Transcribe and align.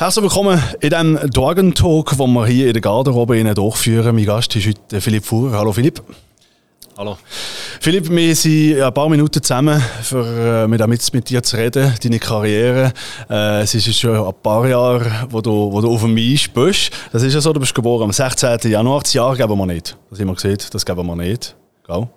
Herzlich 0.00 0.22
willkommen 0.22 0.58
in 0.80 0.88
diesem 0.88 1.30
Dorgentalk, 1.30 2.16
den 2.16 2.32
wir 2.32 2.46
hier 2.46 2.68
in 2.68 2.72
der 2.72 2.80
Garderobe 2.80 3.44
durchführen. 3.52 4.16
Mein 4.16 4.24
Gast 4.24 4.56
ist 4.56 4.66
heute 4.66 4.98
Philipp 4.98 5.26
Fuhrer. 5.26 5.58
Hallo 5.58 5.74
Philipp. 5.74 6.02
Hallo. 6.96 7.18
Philipp, 7.80 8.08
wir 8.08 8.34
sind 8.34 8.80
ein 8.80 8.94
paar 8.94 9.10
Minuten 9.10 9.42
zusammen, 9.42 9.78
für, 10.02 10.64
äh, 10.64 10.66
mit, 10.66 11.12
mit 11.12 11.28
dir 11.28 11.42
zu 11.42 11.54
reden, 11.54 11.92
deine 12.02 12.18
Karriere. 12.18 12.94
Äh, 13.28 13.60
es 13.60 13.74
ist 13.74 13.94
schon 13.94 14.16
ein 14.16 14.32
paar 14.42 14.66
Jahre, 14.66 15.28
wo 15.28 15.42
du, 15.42 15.70
wo 15.70 15.82
du 15.82 15.92
auf 15.92 16.00
dem 16.00 16.16
Eis 16.16 16.48
bist. 16.48 16.92
Das 17.12 17.22
ist 17.22 17.34
ja 17.34 17.42
so, 17.42 17.52
du 17.52 17.60
bist 17.60 17.74
geboren 17.74 18.04
am 18.04 18.12
16. 18.12 18.70
Januar. 18.70 19.02
Das 19.02 19.12
Jahr 19.12 19.36
geben 19.36 19.58
wir 19.58 19.66
nicht. 19.66 19.98
Das 20.08 20.18
haben 20.18 20.28
wir 20.28 20.34
gesehen, 20.34 20.56
das 20.72 20.86
geben 20.86 21.06
wir 21.06 21.16
nicht. 21.16 21.54
Gell? 21.86 22.08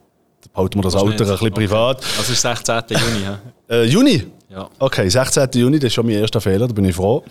behalten 0.53 0.75
wir 0.75 0.83
das 0.83 0.95
Alter 0.95 1.09
ein 1.09 1.17
bisschen 1.17 1.33
okay. 1.33 1.49
privat. 1.51 2.01
Das 2.17 2.29
ist 2.29 2.41
16. 2.41 2.83
Juni, 2.89 3.23
ja? 3.23 3.39
Äh, 3.69 3.83
Juni? 3.85 4.23
Ja. 4.53 4.69
Okay, 4.77 5.09
16. 5.09 5.49
Juni, 5.55 5.79
das 5.79 5.87
ist 5.87 5.93
schon 5.95 6.05
mein 6.05 6.15
erster 6.15 6.39
Fehler, 6.39 6.67
da 6.67 6.73
bin 6.73 6.85
ich 6.85 6.95
froh. 6.95 7.23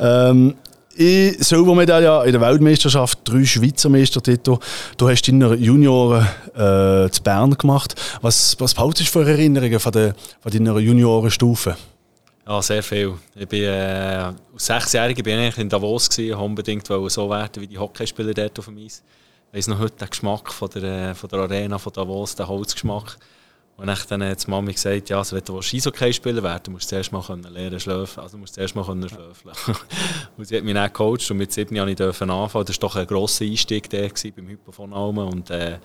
Ähm, 0.00 0.54
ich 0.94 1.36
Silbermedaille 1.38 2.24
in 2.24 2.32
der 2.32 2.40
Weltmeisterschaft, 2.40 3.18
drei 3.24 3.44
Schweizer 3.44 3.90
Meistertitel. 3.90 4.56
Du 4.96 5.08
hast 5.10 5.28
deine 5.28 5.54
Junioren 5.54 6.26
äh, 6.54 7.10
zu 7.10 7.22
Bern 7.22 7.50
gemacht. 7.58 7.94
Was, 8.22 8.56
was 8.58 8.72
behaltest 8.72 9.14
du 9.14 9.20
für 9.20 9.28
Erinnerungen 9.28 9.78
von, 9.78 9.92
der, 9.92 10.14
von 10.40 10.50
deiner 10.50 10.78
Juniorenstufe? 10.78 11.76
Ja, 12.48 12.62
sehr 12.62 12.82
viel. 12.82 13.12
Ich 13.34 13.46
bin, 13.46 13.64
äh, 13.64 14.32
als 14.54 14.66
Sechsjähriger 14.66 15.22
bin 15.22 15.38
ich 15.40 15.58
in 15.58 15.68
Davos, 15.68 16.08
gewesen, 16.08 16.36
unbedingt 16.36 16.86
so 16.86 17.28
werden 17.28 17.62
wie 17.62 17.66
die 17.66 17.76
Hockeyspieler 17.76 18.32
dort 18.32 18.58
auf 18.58 18.64
dem 18.64 18.78
Eis 18.78 19.02
weiss 19.52 19.68
noch 19.68 19.78
heute 19.78 19.96
den 19.96 20.10
Geschmack 20.10 20.52
von 20.52 20.68
der, 20.70 21.14
von 21.14 21.30
der 21.30 21.38
Arena 21.40 21.78
von 21.78 21.92
Davos, 21.92 22.34
den 22.34 22.46
Holzgeschmack. 22.46 23.16
Und 23.78 23.88
dann 23.88 24.22
hat 24.22 24.46
die 24.46 24.50
Mami 24.50 24.72
gesagt, 24.72 25.10
ja, 25.10 25.18
also 25.18 25.36
wenn 25.36 25.44
du 25.44 25.58
Eishockey 25.58 26.12
spielen 26.12 26.42
willst, 26.42 26.68
musst 26.68 26.90
du 26.90 26.96
zuerst 26.96 27.12
mal 27.12 27.22
lernen 27.52 27.78
schlafen. 27.78 28.20
Also 28.20 28.38
musst 28.38 28.56
du 28.56 28.60
zuerst 28.60 28.74
mal 28.74 28.84
schlafen. 28.84 29.50
und 30.36 30.44
sie 30.46 30.56
hat 30.56 30.64
mich 30.64 30.72
dann 30.72 30.86
gecoacht 30.86 31.30
und 31.30 31.36
mit 31.36 31.52
sieben 31.52 31.76
Jahren 31.76 31.90
anfangen. 32.00 32.64
Das 32.64 32.76
war 32.76 32.88
doch 32.88 32.96
ein 32.96 33.06
grosser 33.06 33.44
Einstieg 33.44 33.90
der 33.90 34.10
beim 34.34 34.48
Hypo 34.48 34.72
von 34.72 34.94
Almen. 34.94 35.28
Und 35.28 35.50
äh, 35.50 35.78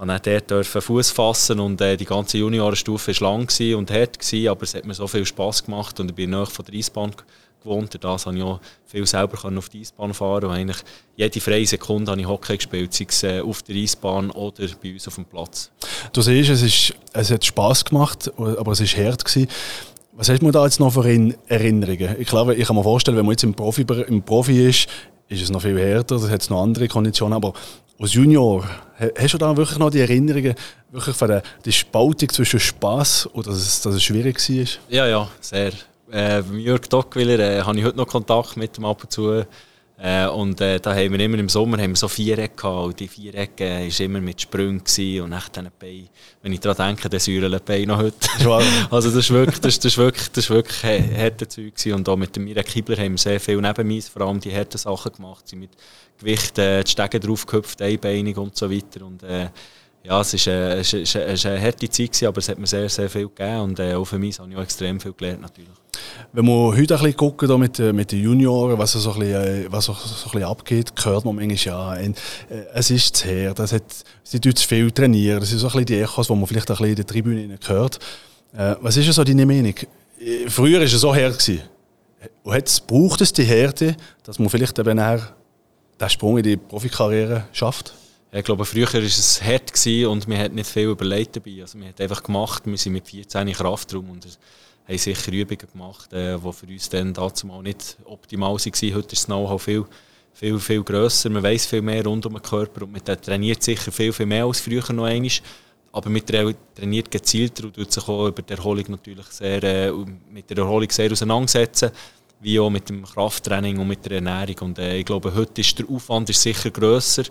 durfte 0.00 0.42
dort 0.46 0.66
Fuß 0.66 1.10
fassen 1.10 1.60
und 1.60 1.80
äh, 1.80 1.96
die 1.96 2.06
ganze 2.06 2.38
Juniorenstufe 2.38 3.12
war 3.20 3.36
lang 3.36 3.48
und 3.76 3.90
hart, 3.90 4.18
gewesen, 4.18 4.48
aber 4.48 4.62
es 4.62 4.74
hat 4.74 4.86
mir 4.86 4.94
so 4.94 5.06
viel 5.06 5.26
Spass 5.26 5.62
gemacht 5.62 6.00
und 6.00 6.08
ich 6.08 6.14
bin 6.14 6.30
nahe 6.30 6.46
von 6.46 6.64
der 6.64 6.74
Eisbahn 6.74 7.12
gewohnt. 7.60 7.94
Dadurch 8.00 8.24
konnte 8.24 8.38
ich 8.38 8.44
auch 8.44 8.60
viel 8.84 9.06
selber 9.06 9.38
auf 9.56 9.68
die 9.68 9.80
Eisbahn 9.80 10.14
fahren 10.14 10.44
und 10.44 10.50
eigentlich 10.50 10.78
jede 11.16 11.40
freie 11.40 11.66
Sekunde 11.66 12.10
habe 12.10 12.20
ich 12.20 12.26
Hockey 12.26 12.56
gespielt, 12.56 12.92
sei 12.92 13.06
es 13.08 13.22
äh, 13.22 13.40
auf 13.40 13.62
der 13.62 13.76
Eisbahn 13.76 14.30
oder 14.30 14.66
bei 14.82 14.92
uns 14.92 15.06
auf 15.06 15.14
dem 15.14 15.24
Platz. 15.24 15.70
Du 16.12 16.22
siehst, 16.22 16.50
es, 16.50 16.62
ist, 16.62 16.94
es 17.12 17.30
hat 17.30 17.44
Spass 17.44 17.84
gemacht, 17.84 18.30
aber 18.36 18.72
es 18.72 18.80
war 18.80 19.04
hart. 19.04 19.24
Gewesen. 19.24 19.48
Was 20.12 20.28
hast 20.28 20.42
du 20.42 20.50
da 20.50 20.64
jetzt 20.64 20.80
noch 20.80 20.92
für 20.92 21.32
Erinnerungen? 21.48 22.16
Ich 22.18 22.28
glaube, 22.28 22.54
ich 22.54 22.66
kann 22.66 22.76
mir 22.76 22.82
vorstellen, 22.82 23.16
wenn 23.16 23.24
man 23.24 23.32
jetzt 23.32 23.44
im 23.44 23.54
Profi, 23.54 23.86
im 24.08 24.22
Profi 24.22 24.68
ist, 24.68 24.88
ist 25.28 25.42
es 25.42 25.50
noch 25.50 25.62
viel 25.62 25.78
härter, 25.78 26.18
da 26.18 26.28
hat 26.28 26.42
es 26.42 26.50
noch 26.50 26.62
andere 26.62 26.88
Konditionen, 26.88 27.34
aber 27.34 27.54
als 27.98 28.14
Junior, 28.14 28.64
hast 29.18 29.34
du 29.34 29.38
da 29.38 29.56
wirklich 29.56 29.78
noch 29.78 29.90
die 29.90 30.00
Erinnerungen 30.00 30.54
wirklich 30.90 31.16
von 31.16 31.28
der 31.28 31.42
die 31.64 31.72
Spaltung 31.72 32.28
zwischen 32.30 32.58
Spass 32.58 33.28
oder 33.32 33.50
dass 33.50 33.60
es, 33.60 33.82
dass 33.82 33.94
es 33.94 34.02
schwierig 34.02 34.36
war? 34.36 34.66
Ja, 34.88 35.06
ja, 35.06 35.28
sehr. 35.40 35.72
Äh, 36.12 36.40
Jörg 36.56 36.88
Dockwiller 36.88 37.38
äh, 37.38 37.62
habe 37.62 37.78
ich 37.78 37.84
heute 37.84 37.96
noch 37.96 38.06
Kontakt 38.06 38.56
mit 38.56 38.78
ihm 38.78 38.84
ab 38.84 39.02
und 39.02 39.12
zu. 39.12 39.44
Äh, 40.02 40.26
und 40.28 40.60
äh, 40.62 40.80
da 40.80 40.94
haben 40.94 41.12
wir 41.12 41.20
immer 41.20 41.38
im 41.38 41.50
Sommer 41.50 41.76
haben 41.76 41.90
wir 41.90 41.96
so 41.96 42.08
Vierecke 42.08 42.56
gehabt. 42.56 42.86
Und 42.86 43.00
die 43.00 43.08
Vierecke 43.08 43.64
äh, 43.64 43.90
war 43.90 44.00
immer 44.06 44.20
mit 44.20 44.40
Sprüngen 44.40 44.80
und 44.80 45.32
echt 45.32 45.56
diesen 45.56 45.70
Beinen. 45.78 46.08
Wenn 46.42 46.52
ich 46.52 46.60
daran 46.60 46.88
denke, 46.88 47.10
dann 47.10 47.20
säuren 47.20 47.60
Beine 47.64 47.86
noch 47.86 47.98
heute. 47.98 48.16
also 48.90 49.10
das 49.10 49.16
ist 49.16 49.30
wirklich, 49.30 49.60
das, 49.60 49.78
das 49.78 49.92
ist 49.92 49.98
wirklich, 49.98 50.28
das 50.28 50.44
ist 50.44 50.50
wirklich 50.50 50.82
harte 50.82 51.46
Zeug 51.48 51.74
gewesen. 51.74 51.92
Und 51.92 52.08
auch 52.08 52.16
mit 52.16 52.34
dem 52.34 52.44
Mirek 52.44 52.66
Kibler 52.66 52.96
haben 52.96 53.12
wir 53.12 53.18
sehr 53.18 53.38
viel 53.38 53.60
nebenmeins, 53.60 54.08
vor 54.08 54.22
allem 54.22 54.40
die 54.40 54.54
harten 54.54 54.78
Sachen 54.78 55.12
gemacht. 55.12 55.46
Sie 55.46 55.56
mit 55.56 55.70
Gewicht, 56.18 56.58
äh, 56.58 56.82
die 56.82 56.90
Stege 56.90 57.20
draufgehüpft, 57.20 57.82
einbeinig 57.82 58.38
und 58.38 58.56
so 58.56 58.70
weiter. 58.70 59.04
Und, 59.04 59.22
äh, 59.22 59.48
ja, 60.02 60.20
es 60.20 60.46
war 60.46 60.52
eine, 60.52 60.74
es 60.76 60.92
ist, 60.92 61.14
es 61.14 61.46
eine 61.46 61.60
harte 61.60 61.88
Zeit, 61.90 62.22
aber 62.22 62.38
es 62.38 62.48
hat 62.48 62.58
mir 62.58 62.66
sehr, 62.66 62.88
sehr 62.88 63.10
viel 63.10 63.28
gegeben 63.28 63.60
und 63.60 63.78
äh, 63.78 63.94
auch 63.94 64.04
für 64.04 64.18
mich 64.18 64.38
habe 64.38 64.50
ich 64.50 64.56
auch 64.56 64.62
extrem 64.62 64.98
viel 64.98 65.12
gelernt 65.12 65.42
natürlich. 65.42 65.70
Wenn 66.32 66.46
wir 66.46 66.74
heute 66.74 66.78
ein 66.78 66.86
bisschen 66.86 67.16
gucken 67.16 67.60
mit, 67.60 67.78
äh, 67.78 67.92
mit 67.92 68.10
den 68.10 68.22
Junioren, 68.22 68.78
was 68.78 68.92
so 68.92 69.12
ein 69.12 69.18
bisschen, 69.18 69.66
äh, 69.66 69.66
was 69.70 69.84
so, 69.84 69.92
ein 69.92 69.98
bisschen 70.24 70.44
abgeht, 70.44 70.92
hört 71.02 71.24
man 71.24 71.36
manchmal, 71.36 71.56
ja, 71.56 71.96
äh, 71.96 72.12
es 72.72 72.90
ist 72.90 73.16
zu 73.16 73.28
her, 73.28 73.52
das 73.52 73.72
hat, 73.72 73.82
sie 74.22 74.40
tun 74.40 74.56
zu 74.56 74.66
viel 74.66 74.90
trainieren, 74.90 75.40
das 75.40 75.50
sind 75.50 75.58
so 75.58 75.66
ein 75.66 75.72
bisschen 75.72 75.86
die 75.86 76.00
Echos, 76.00 76.28
die 76.28 76.34
man 76.34 76.46
vielleicht 76.46 76.70
ein 76.70 76.76
bisschen 76.76 76.90
in 76.90 76.96
der 76.96 77.06
Tribüne 77.06 77.58
hört. 77.66 77.98
Äh, 78.54 78.76
was 78.80 78.96
ist 78.96 79.12
so 79.12 79.22
deine 79.22 79.44
Meinung? 79.44 79.74
Früher 80.48 80.78
war 80.78 80.84
es 80.86 80.92
so 80.92 81.14
her. 81.14 81.30
Gewesen. 81.30 81.60
Jetzt 82.44 82.86
braucht 82.86 83.20
es 83.20 83.32
die 83.32 83.44
Härte, 83.44 83.96
dass 84.24 84.38
man 84.38 84.48
vielleicht 84.50 84.78
eben 84.78 84.98
den 84.98 86.08
Sprung 86.08 86.38
in 86.38 86.42
die 86.42 86.56
Profikarriere 86.56 87.44
schafft? 87.52 87.94
Ich 88.32 88.44
glaube, 88.44 88.64
früher 88.64 88.92
war 88.92 89.02
es 89.02 89.42
hart 89.42 89.72
und 90.06 90.28
wir 90.28 90.38
hatten 90.38 90.54
nicht 90.54 90.70
viel 90.70 90.88
überlegt 90.88 91.34
dabei. 91.34 91.62
Also 91.62 91.76
wir 91.80 91.88
haben 91.88 91.94
einfach 91.98 92.22
gemacht, 92.22 92.62
wir 92.64 92.78
sind 92.78 92.92
mit 92.92 93.08
14 93.08 93.48
in 93.48 93.54
Kraftraum 93.54 94.08
und 94.08 94.24
haben 94.86 94.98
sicher 94.98 95.32
Übungen 95.32 95.58
gemacht, 95.72 96.12
äh, 96.12 96.38
die 96.38 96.52
für 96.52 96.66
uns 96.66 96.88
dann 96.88 97.12
dazu 97.12 97.48
mal 97.48 97.60
nicht 97.60 97.96
optimal 98.04 98.52
waren. 98.52 98.94
Heute 98.94 99.12
ist 99.12 99.12
das 99.12 99.26
Know-how 99.26 99.60
viel, 99.60 99.84
viel, 100.32 100.60
viel 100.60 100.84
grösser. 100.84 101.28
Man 101.28 101.42
weiß 101.42 101.66
viel 101.66 101.82
mehr 101.82 102.04
rund 102.04 102.24
um 102.24 102.34
den 102.34 102.42
Körper 102.42 102.82
und 102.82 102.92
man 102.92 103.04
trainiert 103.04 103.64
sicher 103.64 103.90
viel, 103.90 104.12
viel 104.12 104.26
mehr 104.26 104.44
als 104.44 104.60
früher 104.60 104.92
noch 104.92 105.06
einmal. 105.06 105.30
Aber 105.90 106.08
man 106.08 106.22
trainiert 106.24 107.10
gezielter 107.10 107.64
und 107.64 107.74
tut 107.74 107.90
sich 107.90 108.06
auch 108.06 108.28
über 108.28 108.42
die 108.42 108.52
Erholung 108.52 108.84
natürlich 108.90 109.26
sehr, 109.26 109.60
äh, 109.64 109.92
mit 110.30 110.48
der 110.48 110.58
Erholung 110.58 110.88
sehr 110.88 111.10
auseinandersetzen 111.10 111.90
wie 112.42 112.58
auch 112.58 112.70
mit 112.70 112.88
dem 112.88 113.04
Krafttraining 113.04 113.78
und 113.78 113.88
mit 113.88 114.04
der 114.06 114.12
Ernährung. 114.12 114.68
Und 114.68 114.78
äh, 114.78 114.96
ich 114.96 115.04
glaube, 115.04 115.34
heute 115.34 115.60
ist 115.60 115.78
der 115.78 115.90
Aufwand 115.90 116.30
ist 116.30 116.40
sicher 116.40 116.70
grösser 116.70 117.24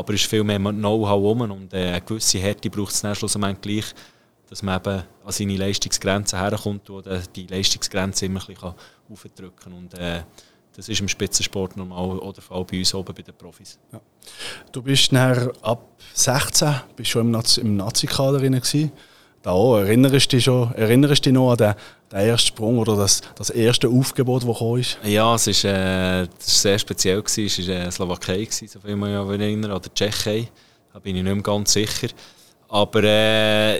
aber 0.00 0.14
es 0.14 0.22
ist 0.22 0.30
viel 0.30 0.42
mehr 0.42 0.58
Know-how 0.58 1.22
rum 1.22 1.42
und 1.42 1.72
äh, 1.72 1.90
eine 1.90 2.00
gewisse 2.00 2.38
Härte 2.38 2.70
braucht 2.70 2.92
es 2.92 3.02
dann 3.02 3.14
schlussendlich 3.14 3.60
gleich, 3.60 3.94
dass 4.48 4.62
man 4.62 4.80
eben 4.80 5.02
an 5.24 5.32
seine 5.32 5.56
Leistungsgrenzen 5.56 6.38
herkommt 6.38 6.88
äh, 7.06 7.20
die 7.36 7.46
Leistungsgrenze 7.46 8.26
immer 8.26 8.40
ein 8.40 8.46
bisschen 8.46 8.74
aufdrücken 9.10 9.56
kann. 9.56 9.72
Und 9.74 9.94
äh, 9.94 10.22
das 10.74 10.88
ist 10.88 11.00
im 11.00 11.08
Spitzensport 11.08 11.76
normal 11.76 12.18
oder 12.18 12.40
Fall 12.40 12.64
bei 12.64 12.78
uns 12.78 12.94
oben 12.94 13.14
bei 13.14 13.22
den 13.22 13.34
Profis. 13.34 13.78
Ja. 13.92 14.00
Du 14.72 14.82
bist 14.82 15.12
nachher 15.12 15.52
ab 15.62 15.84
16 16.14 16.74
bist 16.96 17.10
schon 17.10 17.26
im, 17.26 17.30
Nazi 17.32 17.60
im 17.60 17.76
Nazi-Kader. 17.76 18.40
Da 19.42 19.50
auch, 19.50 19.78
erinnerst 19.78 20.32
du 20.32 20.36
dich, 20.36 20.44
schon, 20.44 20.72
erinnerst 20.74 21.24
dich 21.24 21.32
noch 21.32 21.52
an 21.52 21.56
den, 21.56 21.74
den 22.10 22.18
ersten 22.18 22.48
Sprung 22.48 22.78
oder 22.78 22.96
das, 22.96 23.20
das 23.36 23.50
erste 23.50 23.88
Aufgebot, 23.88 24.42
das 24.42 24.48
gekommen? 24.48 24.84
Ja, 25.04 25.34
es 25.34 25.46
ist, 25.46 25.64
sehr 26.38 26.78
speziell. 26.78 27.22
Gewesen. 27.22 27.62
Es 27.62 27.68
war 27.68 27.74
äh, 27.74 27.90
Slowakei, 27.90 28.44
gewesen, 28.44 28.68
so 28.68 28.80
viel 28.80 28.96
mich 28.96 29.10
erinnere, 29.10 29.76
oder 29.76 29.94
Tschechei. 29.94 30.48
Da 30.92 30.98
bin 30.98 31.16
ich 31.16 31.22
nicht 31.22 31.32
mehr 31.32 31.42
ganz 31.42 31.72
sicher. 31.72 32.08
Aber 32.68 33.02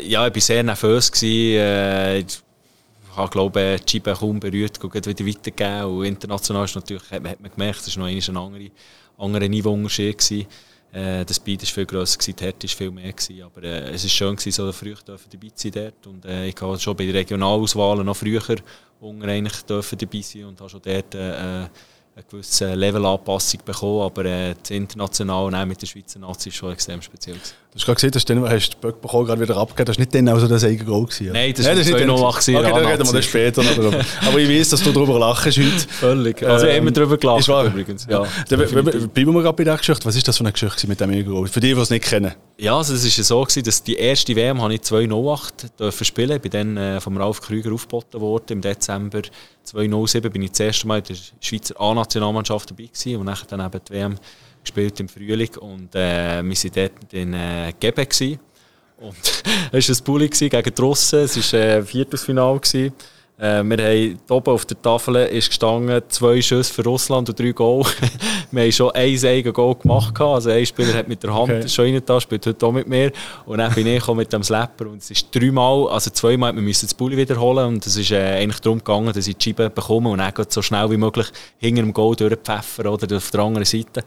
ja, 0.03 0.27
ich 0.27 0.35
war 0.35 0.41
sehr 0.41 0.63
nervös. 0.63 1.11
Gewesen. 1.11 1.59
Äh, 1.59 2.19
ich 2.21 3.31
glaube 3.31 3.81
kaum 4.15 4.41
berührt, 4.41 4.83
und 4.83 5.07
wieder 5.07 5.27
weitergegeben. 5.27 5.85
Und 5.85 6.05
international 6.05 6.65
ist 6.65 6.77
natürlich, 6.77 7.11
hat 7.11 7.23
man, 7.23 7.35
man 7.41 7.51
gemerkt, 7.51 7.87
es 7.87 7.97
war 7.97 8.09
noch 8.09 8.11
ein 8.11 8.37
anderer, 8.37 8.71
anderer 9.19 9.49
Niveauunterschied. 9.49 10.47
Äh, 10.93 11.25
der 11.25 11.35
Speed 11.35 11.63
war 11.63 11.67
viel 11.69 11.87
grösser, 11.87 12.19
die 12.19 12.45
Härte 12.45 12.69
war 12.69 12.77
viel 12.77 12.91
mehr. 12.91 13.13
Gewesen, 13.13 13.43
aber 13.43 13.63
äh, 13.63 13.91
es 13.91 14.03
war 14.03 14.11
schön, 14.11 14.37
gewesen, 14.37 14.53
so 14.53 14.73
früh 14.73 14.95
dabei 15.05 15.49
zu 15.55 15.71
sein 15.71 15.73
dort. 15.73 16.07
Und, 16.07 16.25
äh, 16.25 16.47
ich 16.47 16.61
habe 16.61 16.79
schon 16.79 16.97
bei 16.97 17.05
den 17.05 17.15
Regionalauswahlen 17.15 18.05
noch 18.05 18.17
früher 18.17 18.43
unter 19.01 19.29
eigentlich 19.29 19.63
dabei 19.63 20.21
sein 20.21 20.45
und 20.45 20.61
habe 20.61 20.71
schon 20.71 20.83
dort 20.83 21.15
äh, 21.15 21.69
eine 22.21 22.31
gewisse 22.31 22.75
Levelanpassung 22.75 23.61
bekommen, 23.65 24.03
aber 24.03 24.25
äh, 24.25 24.55
International 24.69 25.55
auch 25.55 25.67
mit 25.67 25.81
der 25.81 25.87
Schweizer 25.87 26.19
Nazi 26.19 26.51
ist 26.51 26.57
schon 26.57 26.73
extrem 26.73 27.01
speziell. 27.01 27.37
Gewesen. 27.37 27.55
Du 27.73 27.77
hast 27.77 27.85
gerade 27.85 27.95
gesehen, 27.95 28.11
dass 28.11 28.25
du 28.25 28.49
hast 28.49 28.71
den 28.71 28.81
Böck 28.81 29.01
bekommen, 29.01 29.27
gerade 29.27 29.41
wieder 29.41 29.57
abgegeben. 29.57 29.87
Das 29.87 29.97
war 29.97 30.01
nicht 30.01 30.15
dann 30.15 30.29
auch 30.29 30.41
so 30.41 30.49
das 30.49 30.65
eigene 30.65 30.85
Goal. 30.85 31.07
Gewesen, 31.07 31.33
Nein, 31.33 31.55
das, 31.57 31.65
Nein, 31.65 31.79
das 31.79 31.93
war 31.93 32.01
noch 32.01 32.37
Okay, 32.37 32.53
da 32.53 32.77
reden 32.77 33.07
wir 33.07 33.13
dann 33.13 33.23
später 33.23 33.63
noch 33.63 33.77
darüber. 33.77 34.05
aber 34.27 34.39
ich 34.39 34.49
weiß, 34.49 34.71
dass 34.71 34.83
du 34.83 34.91
darüber 34.91 35.21
lachst 35.21 35.47
heute. 35.47 35.61
Völlig. 35.89 36.43
Also 36.43 36.67
ähm, 36.67 36.71
ich 36.71 36.77
habe 36.77 36.79
immer 36.79 36.91
darüber 36.91 37.17
gelacht 37.17 37.49
übrigens. 37.49 38.07
Ja, 38.11 38.25
ja. 38.25 38.57
Bleiben 38.57 39.35
wir 39.35 39.43
gerade 39.43 39.53
bei 39.53 39.65
der 39.65 39.77
Geschichte. 39.77 40.05
Was 40.05 40.17
ist 40.17 40.27
das 40.27 40.37
für 40.37 40.43
eine 40.43 40.53
Geschichte 40.53 40.89
mit 40.89 41.01
dem 41.01 41.25
Goal? 41.25 41.47
Für 41.47 41.61
die, 41.61 41.73
die 41.73 41.81
es 41.81 41.91
nicht 41.91 42.05
kennen. 42.05 42.35
Ja, 42.59 42.77
also 42.77 42.93
es 42.93 43.05
war 43.05 43.25
so, 43.25 43.41
gewesen, 43.43 43.63
dass 43.63 43.85
die 43.85 43.95
erste 43.95 44.35
WM 44.35 44.61
habe 44.61 44.75
ich 44.75 44.81
2.08 44.81 46.05
spielen 46.05 46.37
Ich 46.37 46.43
bin 46.43 46.51
dann 46.51 46.77
äh, 46.77 47.01
vom 47.01 47.17
Ralf 47.17 47.41
Krüger 47.41 47.73
aufgeboten 47.73 48.21
worden. 48.21 48.47
Im 48.51 48.61
Dezember 48.63 49.23
2007 49.65 50.33
bin 50.33 50.43
ich 50.43 50.51
das 50.51 50.61
erste 50.61 50.87
Mal 50.87 50.99
in 50.99 51.05
der 51.05 51.17
Schweizer 51.41 51.81
A-Nationalmannschaft 51.81 52.71
dabei 52.71 52.85
gewesen 52.85 53.17
und 53.17 53.27
nachher 53.27 53.47
dann 53.47 53.61
eben 53.61 53.81
die 53.89 53.93
WM 53.93 54.17
gespielt 54.63 55.01
im 55.01 55.09
Frühling 55.09 55.57
und 55.59 55.95
äh, 55.95 56.43
wir 56.43 56.57
waren 56.57 56.73
dort 56.75 57.13
in 57.13 57.35
äh, 57.35 57.73
Gebe 57.79 58.07
und 58.99 59.17
es 59.73 59.89
war 59.89 59.97
ein 59.97 60.05
Bulli 60.05 60.29
gegen 60.29 60.63
die 60.63 60.83
Russen, 60.83 61.21
es 61.21 61.53
war 61.53 61.61
äh, 61.61 61.83
Viertelfinale 61.83 62.61
gewesen. 62.61 62.93
Äh, 63.41 63.65
wir 63.65 63.79
haben 63.79 64.19
oben 64.29 64.53
auf 64.53 64.67
der 64.67 64.81
Tafel 64.83 65.17
ist 65.17 65.49
gestanden, 65.49 66.03
zwei 66.09 66.43
Schüsse 66.43 66.75
für 66.75 66.85
Russland 66.85 67.29
und 67.31 67.39
drei 67.41 67.53
Goal. 67.53 67.85
wir 68.51 68.63
haben 68.63 68.73
schon 68.73 68.91
ein 68.91 69.19
eigenes 69.25 69.55
Goal 69.55 69.75
gemacht. 69.77 70.21
Also 70.21 70.51
ein 70.51 70.67
Spieler 70.67 70.93
hat 70.93 71.09
mit 71.09 71.23
der 71.23 71.33
Hand 71.33 71.51
okay. 71.51 71.69
schon 71.69 71.87
rein 71.87 72.03
da, 72.05 72.21
spielt 72.21 72.45
heute 72.45 72.67
auch 72.67 72.73
mit 72.73 72.87
mir. 72.87 73.13
Und 73.47 73.59
dann 73.59 73.73
bin 73.73 73.87
ich 73.87 74.07
mit 74.09 74.31
dem 74.31 74.43
Slapper 74.43 74.89
und 74.89 74.99
es 74.99 75.11
ist 75.11 75.35
dreimal, 75.35 75.89
also 75.89 76.11
zweimal, 76.11 76.55
wir 76.55 76.61
müssen 76.61 76.87
das 76.87 76.93
Bulli 76.93 77.17
wiederholen 77.17 77.67
und 77.67 77.87
es 77.87 77.97
ist 77.97 78.11
äh, 78.11 78.43
eigentlich 78.43 78.61
darum 78.61 78.79
gegangen, 78.79 79.13
dass 79.15 79.27
ich 79.27 79.37
die 79.39 79.51
Scheibe 79.51 79.71
bekomme 79.71 80.11
und 80.11 80.19
dann 80.19 80.33
so 80.49 80.61
schnell 80.61 80.91
wie 80.91 80.99
möglich 80.99 81.27
hinter 81.57 81.83
dem 81.83 81.95
Goal 81.95 82.15
durchpfeffern 82.17 82.89
oder 82.89 83.17
auf 83.17 83.31
der 83.31 83.41
anderen 83.41 83.65
Seite. 83.65 84.05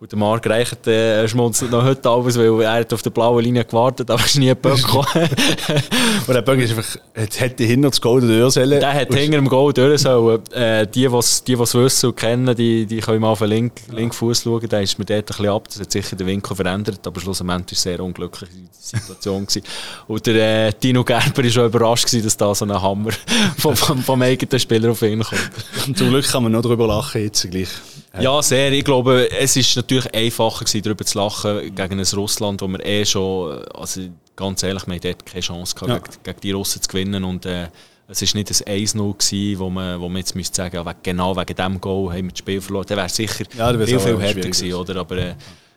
Und 0.00 0.10
der 0.10 0.18
Marc 0.18 0.46
Reichert 0.46 0.86
äh, 0.86 1.28
schmunzelt 1.28 1.70
noch 1.70 1.84
heute 1.84 2.08
abends, 2.08 2.38
weil 2.38 2.62
er 2.62 2.72
hat 2.72 2.92
auf 2.94 3.02
der 3.02 3.10
blauen 3.10 3.44
Linie 3.44 3.66
gewartet, 3.66 4.10
aber 4.10 4.20
es 4.20 4.30
ist 4.30 4.38
nie 4.38 4.48
ein 4.48 4.56
Böck 4.56 4.78
gekommen. 4.78 5.06
und 6.26 6.34
der 6.34 6.40
Böck 6.40 6.58
ist 6.58 6.70
einfach, 6.70 6.96
hätte 7.12 7.64
hinter 7.64 7.90
das 7.90 8.00
Goal 8.00 8.22
durch 8.22 8.54
sollen. 8.54 8.80
Der 8.80 8.94
hat 8.94 9.12
hinter 9.12 9.36
dem 9.36 9.46
Goal 9.46 9.74
durch 9.74 10.00
sollen. 10.00 10.40
Äh, 10.52 10.86
die, 10.86 11.06
die 11.06 11.14
es 11.14 11.74
wissen 11.74 12.06
und 12.06 12.16
kennen, 12.16 12.56
die, 12.56 12.86
die 12.86 13.00
können 13.00 13.20
mal 13.20 13.28
auf 13.28 13.40
den 13.40 13.48
Link, 13.48 13.72
ja. 13.88 13.94
linken 13.94 14.14
Fuß 14.14 14.44
schauen. 14.44 14.66
Da 14.66 14.80
ist 14.80 14.98
mir 14.98 15.04
dort 15.04 15.18
ein 15.18 15.24
bisschen 15.26 15.48
ab. 15.48 15.68
Das 15.68 15.80
hat 15.80 15.92
sicher 15.92 16.16
den 16.16 16.26
Winkel 16.26 16.56
verändert, 16.56 17.06
aber 17.06 17.20
schlussendlich 17.20 17.50
war 17.50 17.62
es 17.70 17.86
eine 17.86 17.96
sehr 17.96 18.00
unglückliche 18.02 18.52
Situation. 18.72 19.44
gewesen. 19.44 19.62
Und 20.08 20.26
der 20.26 20.68
äh, 20.68 20.72
Dino 20.82 21.04
Gerber 21.04 21.44
war 21.44 21.50
schon 21.50 21.66
überrascht, 21.66 22.06
gewesen, 22.06 22.24
dass 22.24 22.38
da 22.38 22.54
so 22.54 22.64
ein 22.64 22.72
Hammer 22.72 23.10
vom, 23.58 23.76
vom, 23.76 24.02
vom 24.02 24.22
eigenen 24.22 24.58
Spieler 24.58 24.92
auf 24.92 25.02
ihn 25.02 25.22
kommt. 25.22 25.50
Und 25.86 25.98
zum 25.98 26.08
Glück 26.08 26.26
kann 26.26 26.42
man 26.42 26.52
noch 26.52 26.62
darüber 26.62 26.86
lachen 26.86 27.20
jetzt 27.22 27.50
gleich. 27.50 27.68
Ja, 28.18 28.42
sehr. 28.42 28.72
Ich 28.72 28.84
glaube, 28.84 29.30
es 29.30 29.56
ist 29.56 29.76
natürlich 29.76 30.12
einfacher 30.14 30.64
gewesen, 30.64 30.82
darüber 30.82 31.04
zu 31.04 31.18
lachen 31.18 31.74
gegen 31.74 32.00
ein 32.00 32.06
Russland, 32.14 32.60
wo 32.60 32.68
wir 32.68 32.84
eh 32.84 33.04
schon, 33.04 33.62
also 33.74 34.00
ganz 34.34 34.62
ehrlich, 34.62 34.86
wir 34.86 34.94
hatten 34.96 35.24
keine 35.24 35.40
Chance 35.40 35.74
gehabt, 35.74 35.90
ja. 35.90 35.98
gegen, 35.98 36.22
gegen, 36.24 36.40
die 36.40 36.50
Russen 36.52 36.82
zu 36.82 36.88
gewinnen 36.88 37.22
und 37.22 37.46
äh, 37.46 37.68
es 38.08 38.22
war 38.22 38.40
nicht 38.40 38.50
ein 38.50 38.86
1-0 38.86 38.94
gewesen, 38.96 39.58
wo 39.60 39.70
man, 39.70 40.00
wo 40.00 40.08
man 40.08 40.16
jetzt 40.16 40.34
müsste 40.34 40.56
sagen, 40.56 40.74
ja, 40.74 40.94
genau 41.00 41.36
wegen 41.36 41.54
dem 41.54 41.80
Goal 41.80 42.12
haben 42.12 42.24
wir 42.24 42.30
das 42.30 42.38
Spiel 42.40 42.60
verloren. 42.60 42.86
Dann 42.88 42.98
wäre 42.98 43.08
sicher 43.08 43.44
ja, 43.56 43.72
viel, 43.72 44.00
viel 44.00 44.18
härter 44.18 44.40
gewesen, 44.40 44.74
oder? 44.74 44.96
Aber 44.96 45.16
äh, 45.16 45.34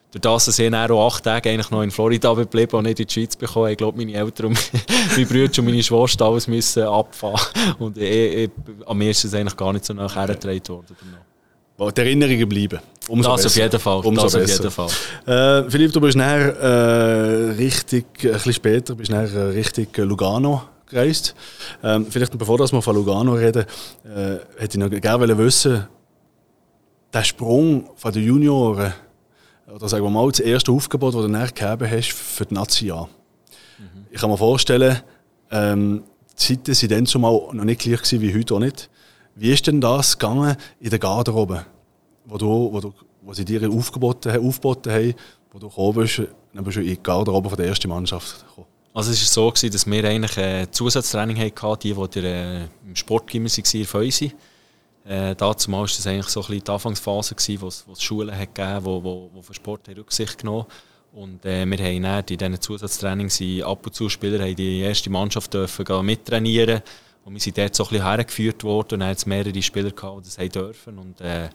durch 0.09 0.21
das, 0.21 0.45
dass 0.45 0.57
ich 0.57 0.73
auch 0.73 1.07
acht 1.07 1.23
Tage 1.23 1.51
eigentlich 1.51 1.69
noch 1.69 1.83
in 1.83 1.91
Florida 1.91 2.33
geblieben 2.33 2.75
und 2.77 2.85
nicht 2.85 2.99
in 2.99 3.05
die 3.05 3.13
Schweiz 3.13 3.35
bekommen, 3.35 3.69
ich 3.69 3.77
glaube, 3.77 3.97
meine 3.97 4.13
Eltern 4.13 4.47
und 4.47 4.71
meine 5.11 5.25
Brüder 5.27 5.59
und 5.59 5.65
meine 5.65 5.83
Schwester 5.83 6.25
alles 6.25 6.47
müssen 6.47 6.83
abfahren. 6.83 7.75
Und 7.77 7.99
ich, 7.99 8.33
ich, 8.35 8.51
an 8.85 8.97
mir 8.97 9.11
ist 9.11 9.25
es 9.25 9.33
eigentlich 9.35 9.55
gar 9.55 9.71
nicht 9.71 9.85
so 9.85 9.93
nachher 9.93 10.27
hergetragen 10.27 10.67
worden 10.69 10.95
die 11.91 12.01
Erinnerungen 12.01 12.47
bleiben. 12.47 12.79
Umso 13.07 13.31
das 13.31 13.43
besser. 13.43 13.47
auf 13.47 13.55
jeden 13.55 13.79
Fall. 13.79 14.05
Umso 14.05 14.23
das 14.23 14.33
besser. 14.33 14.67
auf 14.67 14.77
jeden 14.77 14.89
Fall. 15.25 15.63
Äh, 15.65 15.69
Philipp, 15.69 15.91
du 15.91 16.01
bist 16.01 16.17
nachher 16.17 16.55
äh, 16.59 17.51
richtig, 17.51 18.05
ein 18.23 18.31
bisschen 18.31 18.53
später, 18.53 18.95
bist 18.95 19.11
nachher 19.11 19.33
äh, 19.33 19.49
richtig 19.49 19.97
Lugano 19.97 20.63
gereist. 20.89 21.35
Ähm, 21.83 22.05
vielleicht 22.09 22.37
bevor 22.37 22.59
wir 22.59 22.81
von 22.81 22.95
Lugano 22.95 23.33
reden, 23.33 23.65
äh, 24.05 24.37
hätte 24.57 24.77
ich 24.77 24.77
noch 24.77 24.89
gerne 24.89 25.37
wissen, 25.37 25.87
der 27.13 27.23
Sprung 27.23 27.89
von 27.95 28.11
den 28.11 28.23
Junioren, 28.23 28.93
oder 29.73 29.87
sagen 29.87 30.03
wir 30.03 30.09
mal, 30.09 30.29
das 30.29 30.39
erste 30.39 30.71
Aufgebot, 30.71 31.13
das 31.13 31.21
du 31.21 31.27
nachher 31.27 31.75
gegeben 31.75 31.91
hast 31.91 32.11
für 32.11 32.45
die 32.45 32.53
Nazi 32.53 32.85
mhm. 32.85 33.07
Ich 34.11 34.19
kann 34.19 34.29
mir 34.29 34.37
vorstellen, 34.37 35.01
ähm, 35.51 36.03
die 36.31 36.63
Zeiten 36.63 36.73
waren 36.73 36.89
dann 36.89 37.07
schon 37.07 37.21
mal 37.21 37.31
noch 37.53 37.63
nicht 37.63 37.81
gleich 37.81 38.21
wie 38.21 38.33
heute 38.33 38.55
auch 38.55 38.59
nicht. 38.59 38.89
Wie 39.35 39.51
ist 39.51 39.65
denn 39.65 39.81
das 39.81 40.17
gegangen 40.17 40.55
in 40.79 40.89
der 40.89 40.99
Garderobe, 40.99 41.65
wo, 42.25 42.37
du, 42.37 42.69
wo, 42.71 42.79
du, 42.79 42.93
wo 43.21 43.33
sie 43.33 43.45
dir 43.45 43.69
aufgeboten, 43.69 44.31
aufgeboten 44.45 44.91
haben, 44.91 45.13
wo 45.51 45.59
du 45.59 45.69
gekommen 45.69 45.93
bist, 45.95 46.21
dann 46.53 46.63
bist 46.63 46.77
du 46.77 46.81
in 46.81 46.87
die 46.87 47.03
Garderobe 47.03 47.49
von 47.49 47.57
der 47.57 47.67
ersten 47.67 47.89
Mannschaft 47.89 48.45
gekommen? 48.47 48.67
Also 48.93 49.11
es 49.11 49.35
war 49.35 49.51
so, 49.53 49.67
dass 49.69 49.87
wir 49.87 50.03
eigentlich 50.03 50.37
ein 50.37 50.71
Zusatztraining 50.71 51.37
hatten, 51.37 51.79
die, 51.79 51.93
die 51.93 52.19
äh, 52.19 52.67
im 52.85 52.95
Sportgymmer 52.95 53.49
waren, 53.49 53.79
in 53.79 53.85
Feusi. 53.85 54.33
Äh, 55.05 55.35
dazu 55.35 55.71
war 55.71 55.83
das 55.83 56.05
eigentlich 56.07 56.27
so 56.27 56.41
die 56.43 56.61
Anfangsphase, 56.65 57.35
es, 57.35 57.61
wo 57.61 57.67
es 57.67 58.01
Schulen 58.01 58.37
hat 58.37 58.55
gegeben 58.55 58.85
wo, 58.85 59.03
wo, 59.03 59.29
wo 59.33 59.41
für 59.41 59.53
Sport 59.53 59.89
Rücksicht 59.89 60.37
genommen 60.37 60.65
Und 61.11 61.43
äh, 61.43 61.65
wir 61.65 61.77
haben 61.77 62.03
dann 62.03 62.19
in 62.19 62.37
diesen 62.37 62.61
Zusatztrainings 62.61 63.41
ab 63.63 63.85
und 63.85 63.93
zu 63.93 64.07
Spieler 64.09 64.53
die 64.53 64.79
erste 64.79 65.09
Mannschaft 65.09 65.53
dürfen 65.53 66.05
mittrainieren 66.05 66.81
und 67.25 67.33
wir 67.33 67.39
sind 67.39 67.57
dort 67.57 67.73
so 67.73 67.83
ein 67.83 67.89
bisschen 67.89 68.05
hergeführt 68.05 68.63
worden 68.63 68.95
und 68.95 68.99
dann 68.99 69.09
hat 69.09 69.25
mehrere 69.25 69.61
Spieler 69.61 69.91
gehabt, 69.91 70.19
die 70.19 70.29
das 70.29 70.37
haben 70.37 70.49
dürfen. 70.49 70.97
Und 70.97 71.21
äh, 71.21 71.49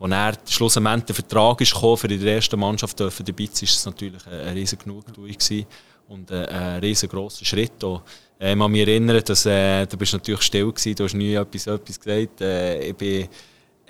als 0.00 0.12
er 0.12 0.32
schlussendlich 0.48 1.04
der 1.04 1.14
Vertrag 1.14 1.60
ist 1.60 1.76
für 1.76 2.08
die 2.08 2.26
erste 2.26 2.56
Mannschaft 2.56 2.98
dürfen 2.98 3.24
dabei 3.24 3.46
zu 3.46 3.64
ist 3.64 3.76
es 3.76 3.86
natürlich 3.86 4.26
eine 4.26 4.54
riesen 4.54 4.78
Genugtuung 4.78 5.28
gewesen 5.28 5.66
und 6.08 6.32
ein 6.32 6.80
riesengroßer 6.80 7.44
Schritt. 7.44 7.84
Auch. 7.84 8.02
Ich 8.38 8.58
kann 8.58 8.72
mich 8.72 8.88
erinnern, 8.88 9.22
dass 9.24 9.44
äh, 9.44 9.86
du 9.86 9.98
bist 9.98 10.14
natürlich 10.14 10.40
still 10.40 10.66
warst, 10.66 10.86
du 10.86 11.04
hast 11.04 11.14
nie 11.14 11.34
etwas, 11.34 11.66
etwas 11.66 12.00
gesagt. 12.00 12.40
Äh, 12.40 12.88
ich 12.88 12.96
bin 12.96 13.28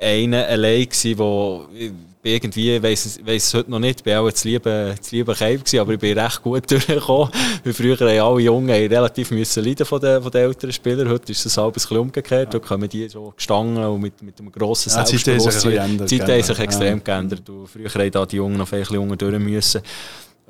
einer 0.00 0.46
allein 0.46 0.84
gewesen, 0.84 1.18
wo 1.18 1.66
irgendwie, 2.22 2.82
weiss, 2.82 3.18
weiss 3.24 3.46
es 3.46 3.54
heute 3.54 3.70
noch 3.70 3.78
nicht, 3.78 4.00
ich 4.00 4.06
war 4.06 4.20
auch 4.20 4.30
das 4.30 4.44
liebe, 4.44 4.94
das 4.96 5.10
liebe 5.10 5.34
Keib 5.34 5.64
gewesen, 5.64 5.80
aber 5.80 5.92
ich 5.94 5.98
bin 5.98 6.18
recht 6.18 6.42
gut 6.42 6.70
durchgekommen. 6.70 7.30
Weil 7.64 7.72
früher 7.72 7.98
haben 7.98 8.20
alle 8.20 8.40
Jungen 8.40 8.70
relativ 8.70 9.30
müssen 9.30 9.64
leiden 9.64 9.86
von 9.86 10.00
den, 10.00 10.22
von 10.22 10.30
den 10.30 10.42
älteren 10.42 10.72
Spielern. 10.72 11.08
Heute 11.08 11.32
ist 11.32 11.46
es 11.46 11.58
ein 11.58 11.72
bisschen 11.72 11.96
umgekehrt. 11.96 12.48
Heute 12.48 12.60
kommen 12.60 12.88
die 12.88 13.08
so 13.08 13.32
gestanden 13.34 13.82
und 13.84 14.00
mit, 14.00 14.20
mit 14.22 14.38
einem 14.38 14.52
grossen 14.52 14.90
ja, 14.90 15.06
Selbstbewusstsein. 15.06 15.98
Die 16.06 16.18
Zeit 16.18 16.28
hat 16.28 16.44
sich 16.44 16.58
extrem 16.58 16.98
ja. 16.98 17.04
geändert. 17.04 17.48
Und 17.48 17.68
früher 17.68 17.88
haben 17.88 18.10
da 18.10 18.26
die 18.26 18.36
Jungen 18.36 18.58
noch 18.58 18.70
ein 18.70 18.80
bisschen 18.80 19.18
durch 19.18 19.38
müssen. 19.38 19.80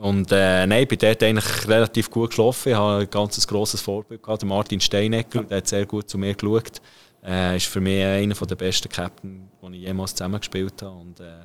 Und 0.00 0.32
äh, 0.32 0.67
nein, 0.67 0.85
ich 0.85 0.88
bin 0.88 0.99
dort 0.99 1.23
eigentlich 1.23 1.69
relativ 1.69 2.08
gut 2.11 2.31
geschlafen. 2.31 2.70
Ich 2.70 2.75
habe 2.75 3.02
ein 3.02 3.11
ganz 3.11 3.47
grosses 3.47 3.82
Vorbild 3.82 4.23
gehabt, 4.23 4.43
Martin 4.47 4.81
Steinecker, 4.81 5.43
der 5.43 5.58
hat 5.58 5.69
sehr 5.69 5.85
gut 5.85 6.08
zu 6.08 6.17
mir 6.17 6.32
geschaut. 6.32 6.81
Er 7.20 7.52
äh, 7.52 7.56
ist 7.58 7.67
für 7.67 7.82
mich 7.82 8.02
einer 8.02 8.35
der 8.35 8.55
besten 8.55 8.88
Captain, 8.88 9.50
die 9.62 9.76
ich 9.76 9.82
jemals 9.82 10.14
zusammengespielt 10.14 10.81
habe. 10.81 10.97
Und, 10.97 11.20
äh, 11.20 11.44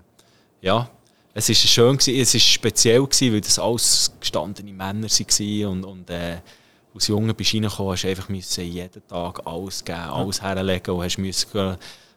ja, 0.62 0.90
es 1.34 1.50
war 1.50 1.56
schön, 1.56 1.98
gewesen, 1.98 2.22
es 2.22 2.34
war 2.34 2.40
speziell, 2.40 3.04
gewesen, 3.04 3.34
weil 3.34 3.42
das 3.42 3.60
alles 3.60 4.14
gestandene 4.22 4.72
Männer 4.72 5.10
waren. 5.10 5.66
Und, 5.66 5.84
und 5.84 6.10
äh, 6.10 6.38
als 6.94 7.08
Junge 7.10 7.34
bist 7.34 7.52
du 7.52 7.58
reingekommen, 7.58 7.92
hast 7.92 8.04
du 8.06 8.08
einfach 8.08 8.30
jeden 8.30 9.08
Tag 9.08 9.42
alles 9.46 9.84
geben, 9.84 10.00
alles 10.00 10.42
herlegen 10.42 10.96
und 10.96 11.04
hast 11.04 11.18
müssen 11.18 11.52
gehen, 11.52 11.76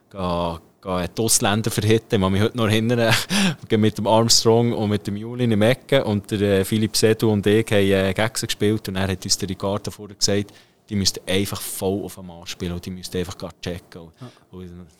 gehen, 0.09 0.19
gehen 0.21 0.68
die 0.83 1.21
Ausländer 1.21 1.71
verhitten. 1.71 2.15
Ich 2.15 2.21
kann 2.21 2.31
mich 2.31 2.41
heute 2.41 2.57
noch 2.57 2.67
erinnern, 2.67 3.13
mit 3.77 3.97
dem 3.97 4.07
Armstrong 4.07 4.73
und 4.73 4.89
mit 4.89 5.07
dem 5.07 5.17
Julin 5.17 5.51
im 5.51 5.61
Ecken. 5.61 6.03
Und 6.03 6.31
der 6.31 6.41
äh, 6.41 6.65
Philipp 6.65 6.95
Sedu 6.95 7.31
und 7.31 7.45
ich 7.47 7.65
haben 7.67 7.77
äh, 7.77 8.13
gegen 8.13 8.33
gespielt. 8.33 8.87
Und 8.87 8.95
er 8.95 9.07
hat 9.07 9.23
uns 9.23 9.37
der 9.37 9.49
Ricardo 9.49 9.91
vorher 9.91 10.15
gesagt, 10.15 10.53
die 10.89 10.95
müssten 10.95 11.19
einfach 11.27 11.61
voll 11.61 12.03
auf 12.03 12.15
den 12.15 12.25
Mann 12.25 12.47
spielen 12.47 12.71
und 12.71 12.83
die 12.83 12.89
müssten 12.89 13.17
einfach 13.17 13.35
checken. 13.61 14.09
Ja. 14.19 14.27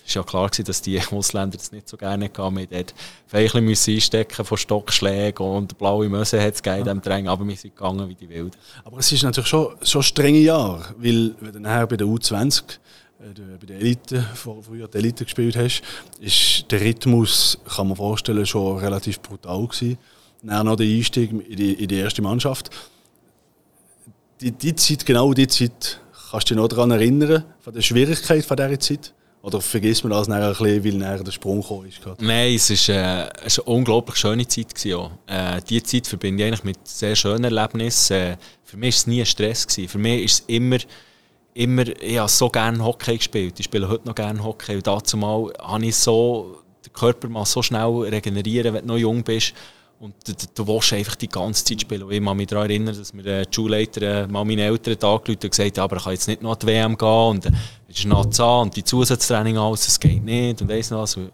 es 0.06 0.16
war 0.16 0.22
ja 0.22 0.24
klar, 0.24 0.48
gewesen, 0.48 0.66
dass 0.66 0.82
die 0.84 1.02
Ausländer 1.12 1.58
das 1.58 1.72
nicht 1.72 1.90
so 1.90 1.98
gerne 1.98 2.26
hatten. 2.26 2.56
Wir 2.56 2.68
ein 2.72 3.66
bisschen 3.66 3.96
einstecken 3.96 4.46
von 4.46 4.58
Stockschlägen 4.58 5.44
und 5.44 5.78
blaue 5.80 6.08
Möse 6.08 6.40
hat 6.42 6.54
es 6.54 6.62
ja. 6.64 6.84
Drängen, 6.84 7.28
aber 7.28 7.48
wir 7.48 7.56
sind 7.56 7.76
gegangen 7.76 8.08
wie 8.08 8.16
die 8.16 8.30
Wilden. 8.30 8.56
Aber 8.84 9.00
es 9.00 9.12
ist 9.12 9.24
natürlich 9.24 9.50
schon, 9.50 9.76
schon 9.82 10.04
strenge 10.04 10.40
Jahre, 10.40 10.94
weil 10.98 11.34
wenn 11.40 11.54
du 11.54 11.60
nachher 11.60 11.88
bei 11.88 11.98
der 11.98 12.06
U20 12.06 12.64
äh, 13.20 13.58
bei 13.60 13.66
der 13.66 13.78
Elite, 13.78 14.26
früher 14.34 14.88
die 14.88 14.98
Elite 14.98 15.26
gespielt 15.26 15.56
hast, 15.56 15.82
ist 16.20 16.66
der 16.72 16.82
Rhythmus, 16.82 17.60
kann 17.76 17.88
man 17.88 17.98
vorstellen, 17.98 18.46
schon 18.46 18.78
relativ 18.78 19.22
brutal 19.22 19.68
gewesen. 19.68 19.98
Dann 20.42 20.66
noch 20.66 20.78
der 20.78 20.88
Einstieg 20.88 21.32
in 21.32 21.56
die, 21.56 21.74
in 21.74 21.88
die 21.88 21.98
erste 21.98 22.22
Mannschaft 22.22 22.70
die, 24.42 24.52
die 24.52 24.76
Zeit, 24.76 25.06
genau 25.06 25.34
die 25.34 25.48
Zeit, 25.48 26.00
kannst 26.32 26.50
du 26.50 26.54
dich 26.54 26.62
noch 26.62 26.68
daran 26.68 26.92
erinnern, 26.92 27.44
von 27.60 27.74
der 27.74 27.82
Schwierigkeit 27.82 28.46
von 28.46 28.58
dieser 28.58 28.80
Zeit? 28.80 29.14
Oder 29.42 29.62
vergisst 29.62 30.04
man 30.04 30.12
das 30.12 30.28
nachher 30.28 30.50
ein 30.50 30.52
bisschen, 30.52 30.84
weil 30.84 30.94
nachher 30.96 31.24
der 31.24 31.32
Sprung 31.32 31.62
gekommen 31.62 31.88
ist? 31.88 32.02
Nein, 32.20 32.56
es 32.56 32.90
war 32.90 32.96
äh, 32.96 33.30
eine 33.42 33.64
unglaublich 33.66 34.18
schöne 34.18 34.46
Zeit. 34.46 34.76
Gewesen, 34.76 35.12
äh, 35.28 35.62
diese 35.68 35.84
Zeit 35.84 36.08
verbinde 36.08 36.44
ich 36.44 36.48
eigentlich 36.48 36.64
mit 36.66 36.78
sehr 36.86 37.16
schönen 37.16 37.46
Erlebnissen. 37.46 38.18
Äh, 38.18 38.38
für 38.66 38.76
mich 38.76 38.96
war 38.96 39.00
es 39.00 39.08
nie 39.08 39.26
Stress. 39.26 39.66
Gewesen. 39.66 39.88
Für 39.88 39.98
mich 39.98 40.24
ist 40.26 40.34
es 40.34 40.44
immer, 40.48 40.78
immer, 41.54 41.88
ich 42.02 42.18
habe 42.18 42.30
so 42.30 42.50
gerne 42.50 42.84
Hockey 42.84 43.18
gespielt. 43.18 43.60
Ich 43.60 43.66
spiele 43.66 43.88
heute 43.88 44.08
noch 44.08 44.16
gerne 44.16 44.44
Hockey. 44.44 44.76
Und 44.76 44.88
dazu 44.88 45.18
mal 45.18 45.52
habe 45.60 45.86
ich 45.86 45.96
so, 45.96 46.58
den 46.86 46.94
Körper 46.94 47.28
mal 47.28 47.46
so 47.46 47.62
schnell 47.62 47.90
regenerieren, 47.90 48.74
wenn 48.74 48.88
du 48.88 48.94
noch 48.94 49.00
jung 49.00 49.24
bist. 49.24 49.54
Und 50.00 50.16
du, 50.26 50.34
du 50.56 50.68
willst 50.68 50.94
einfach 50.94 51.16
die 51.16 51.28
ganze 51.28 51.66
Zeit 51.66 51.82
spielen. 51.82 52.04
Und 52.04 52.12
ich 52.12 52.24
kann 52.24 52.38
mich 52.38 52.48
daran 52.48 52.70
erinnern, 52.70 52.98
dass 52.98 53.14
mir 53.14 53.24
der 53.24 53.46
Schulleiter 53.52 54.02
äh, 54.02 54.28
mal 54.28 54.46
meine 54.46 54.64
Eltern 54.64 54.94
angerufen 54.94 55.40
und 55.44 55.52
gesagt 55.52 55.78
hat, 55.78 55.80
aber 55.80 55.98
ich 55.98 56.04
kann 56.04 56.14
jetzt 56.14 56.28
nicht 56.30 56.42
noch 56.42 56.54
an 56.54 56.60
die 56.62 56.68
WM 56.68 56.98
gehen 56.98 57.08
und 57.08 57.46
äh, 57.46 57.52
es 57.90 58.00
ist 58.00 58.06
noch 58.06 58.26
Zahn 58.28 58.68
und 58.68 58.76
die 58.78 58.84
Zusatztraining 58.84 59.58
alles, 59.58 59.86
das 59.86 60.00
geht 60.00 60.24
nicht 60.24 60.62
und 60.62 60.70
weiss 60.70 60.90
noch 60.90 61.02
was. 61.02 61.18
Und 61.18 61.32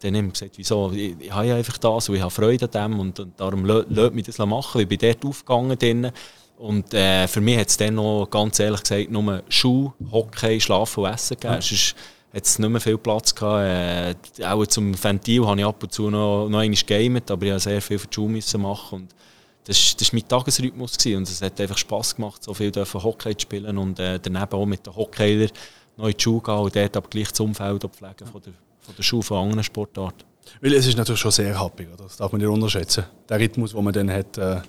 dann 0.00 0.16
habe 0.16 0.28
gesagt, 0.28 0.56
wieso, 0.56 0.90
ich, 0.92 1.14
ich 1.20 1.30
habe 1.30 1.54
einfach 1.54 1.76
das 1.76 2.08
und 2.08 2.14
ich 2.14 2.22
habe 2.22 2.30
Freude 2.30 2.64
an 2.64 2.70
dem 2.70 3.00
und, 3.00 3.20
und 3.20 3.38
darum 3.38 3.66
lasst 3.66 4.14
mich 4.14 4.24
das 4.24 4.38
machen. 4.38 4.80
Ich 4.80 4.88
bin 4.88 4.98
dort 4.98 5.24
aufgegangen 5.24 5.78
drin. 5.78 6.10
Und 6.56 6.94
äh, 6.94 7.28
für 7.28 7.40
mich 7.40 7.58
hat 7.58 7.68
es 7.68 7.76
dann 7.76 7.96
noch, 7.96 8.28
ganz 8.30 8.58
ehrlich 8.58 8.80
gesagt, 8.80 9.10
nur 9.10 9.42
Schuh, 9.48 9.92
Hockey, 10.10 10.60
Schlafen 10.60 11.04
und 11.04 11.12
Essen 11.12 11.36
gegeben. 11.38 11.60
Ja 11.60 11.76
hat 12.36 12.44
es 12.44 12.58
nicht 12.58 12.68
mehr 12.68 12.80
viel 12.80 12.98
Platz 12.98 13.34
gehabt. 13.34 14.38
Äh, 14.38 14.44
auch 14.44 14.66
zum 14.66 15.02
Ventil 15.02 15.46
habe 15.46 15.58
ich 15.58 15.66
ab 15.66 15.82
und 15.82 15.90
zu 15.90 16.10
noch, 16.10 16.48
noch 16.48 16.58
einmal 16.58 16.78
gegamet, 16.78 17.30
aber 17.30 17.46
ich 17.46 17.52
musste 17.52 17.70
sehr 17.70 17.80
viel 17.80 17.98
für 17.98 18.08
die 18.08 18.14
Schule 18.14 18.42
machen. 18.58 19.02
Und 19.02 19.14
das, 19.64 19.96
das 19.96 20.12
war 20.12 20.18
mein 20.20 20.28
Tagesrhythmus 20.28 20.98
gewesen. 20.98 21.16
und 21.16 21.28
es 21.28 21.40
hat 21.40 21.58
einfach 21.60 21.78
Spass 21.78 22.14
gemacht, 22.14 22.44
so 22.44 22.52
viel 22.52 22.70
Hockey 22.74 23.36
zu 23.36 23.42
spielen 23.42 23.78
und 23.78 23.98
äh, 23.98 24.20
daneben 24.20 24.52
auch 24.52 24.66
mit 24.66 24.86
den 24.86 24.94
Hockeylern 24.94 25.50
neu 25.96 26.08
in 26.08 26.16
die 26.16 26.22
Schule 26.22 26.42
gehen 26.42 26.54
und 26.54 26.76
dort 26.76 26.96
aber 26.96 27.08
gleich 27.08 27.30
das 27.30 27.40
Umfeld 27.40 27.82
pflegen 27.82 28.26
von 28.30 28.42
der, 28.42 28.52
von 28.80 28.94
der 28.94 29.02
Schule 29.02 29.22
von 29.22 29.38
anderen 29.38 29.64
Sportarten. 29.64 30.24
Weil 30.60 30.74
es 30.74 30.86
ist 30.86 30.96
natürlich 30.96 31.20
schon 31.20 31.30
sehr 31.30 31.58
happig, 31.58 31.88
das 31.96 32.18
darf 32.18 32.30
man 32.32 32.40
nicht 32.40 32.50
unterschätzen. 32.50 33.04
Der 33.28 33.40
Rhythmus, 33.40 33.72
den 33.72 33.82
man 33.82 33.92
dann 33.94 34.10
hat, 34.10 34.36
äh, 34.36 34.60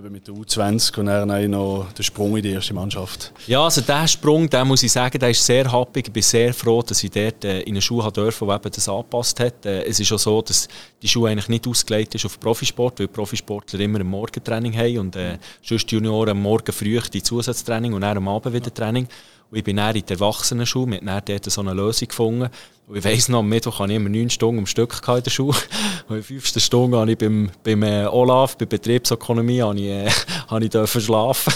eben 0.00 0.12
mit 0.12 0.26
der 0.26 0.34
U20 0.34 0.98
und 0.98 1.06
dann 1.06 1.50
noch 1.50 1.92
der 1.96 2.02
Sprung 2.02 2.36
in 2.36 2.42
die 2.42 2.50
erste 2.50 2.74
Mannschaft. 2.74 3.32
Ja, 3.46 3.64
also 3.64 3.80
der 3.80 4.08
Sprung, 4.08 4.48
den 4.48 4.66
muss 4.66 4.82
ich 4.82 4.92
sagen, 4.92 5.18
der 5.18 5.30
ist 5.30 5.44
sehr 5.44 5.70
happig. 5.70 6.06
Ich 6.08 6.12
bin 6.12 6.22
sehr 6.22 6.52
froh, 6.54 6.82
dass 6.82 7.02
ich 7.04 7.10
dort 7.10 7.44
äh, 7.44 7.60
in 7.62 7.74
eine 7.74 7.82
Schule 7.82 8.10
durfte, 8.10 8.44
die 8.44 8.52
eben 8.52 8.70
das 8.70 8.88
angepasst 8.88 9.40
hat. 9.40 9.66
Äh, 9.66 9.84
es 9.84 10.00
ist 10.00 10.12
auch 10.12 10.18
so, 10.18 10.42
dass 10.42 10.68
die 11.02 11.08
Schule 11.08 11.30
eigentlich 11.30 11.48
nicht 11.48 11.66
ausgelegt 11.66 12.14
ist 12.14 12.24
auf 12.24 12.40
Profisport, 12.40 12.98
weil 13.00 13.08
Profisportler 13.08 13.80
immer 13.80 14.00
ein 14.00 14.06
Morgentraining 14.06 14.76
haben 14.76 14.98
und 14.98 15.16
äh, 15.16 15.38
sonst 15.62 15.90
die 15.90 15.96
Junioren 15.96 16.30
am 16.30 16.42
Morgen 16.42 16.72
früh 16.72 17.00
die 17.12 17.22
Zusatztraining 17.22 17.92
und 17.92 18.00
dann 18.02 18.16
am 18.16 18.28
Abend 18.28 18.54
wieder 18.54 18.72
Training. 18.72 19.06
Und 19.50 19.58
ich 19.58 19.64
bin 19.64 19.76
dann 19.76 19.96
in 19.96 20.06
der 20.06 20.16
Erwachsenenschule, 20.16 21.00
wir 21.00 21.12
haben 21.12 21.24
dort 21.24 21.50
so 21.50 21.60
eine 21.60 21.74
Lösung 21.74 22.06
gefunden. 22.06 22.48
Und 22.86 22.96
ich 22.96 23.04
weiss 23.04 23.28
noch, 23.28 23.40
am 23.40 23.48
Mittwoch 23.48 23.80
hatte 23.80 23.92
ich 23.92 23.96
immer 23.96 24.08
neun 24.08 24.30
Stunden 24.30 24.60
am 24.60 24.66
Stück 24.66 25.00
in 25.08 25.22
der 25.22 25.30
Schule. 25.30 25.56
Und 26.08 26.16
in 26.16 26.22
fünften 26.22 26.60
Stunde 26.60 26.98
habe 26.98 27.10
ich 27.10 27.18
beim, 27.18 27.50
beim 27.64 27.82
äh, 27.82 28.06
Olaf, 28.06 28.56
bei 28.56 28.66
Betriebsökonomie, 28.66 29.62
habe 29.62 29.78
ich, 29.78 29.86
äh, 29.86 30.10
habe 30.48 30.64
ich 30.64 31.04
schlafen. 31.04 31.52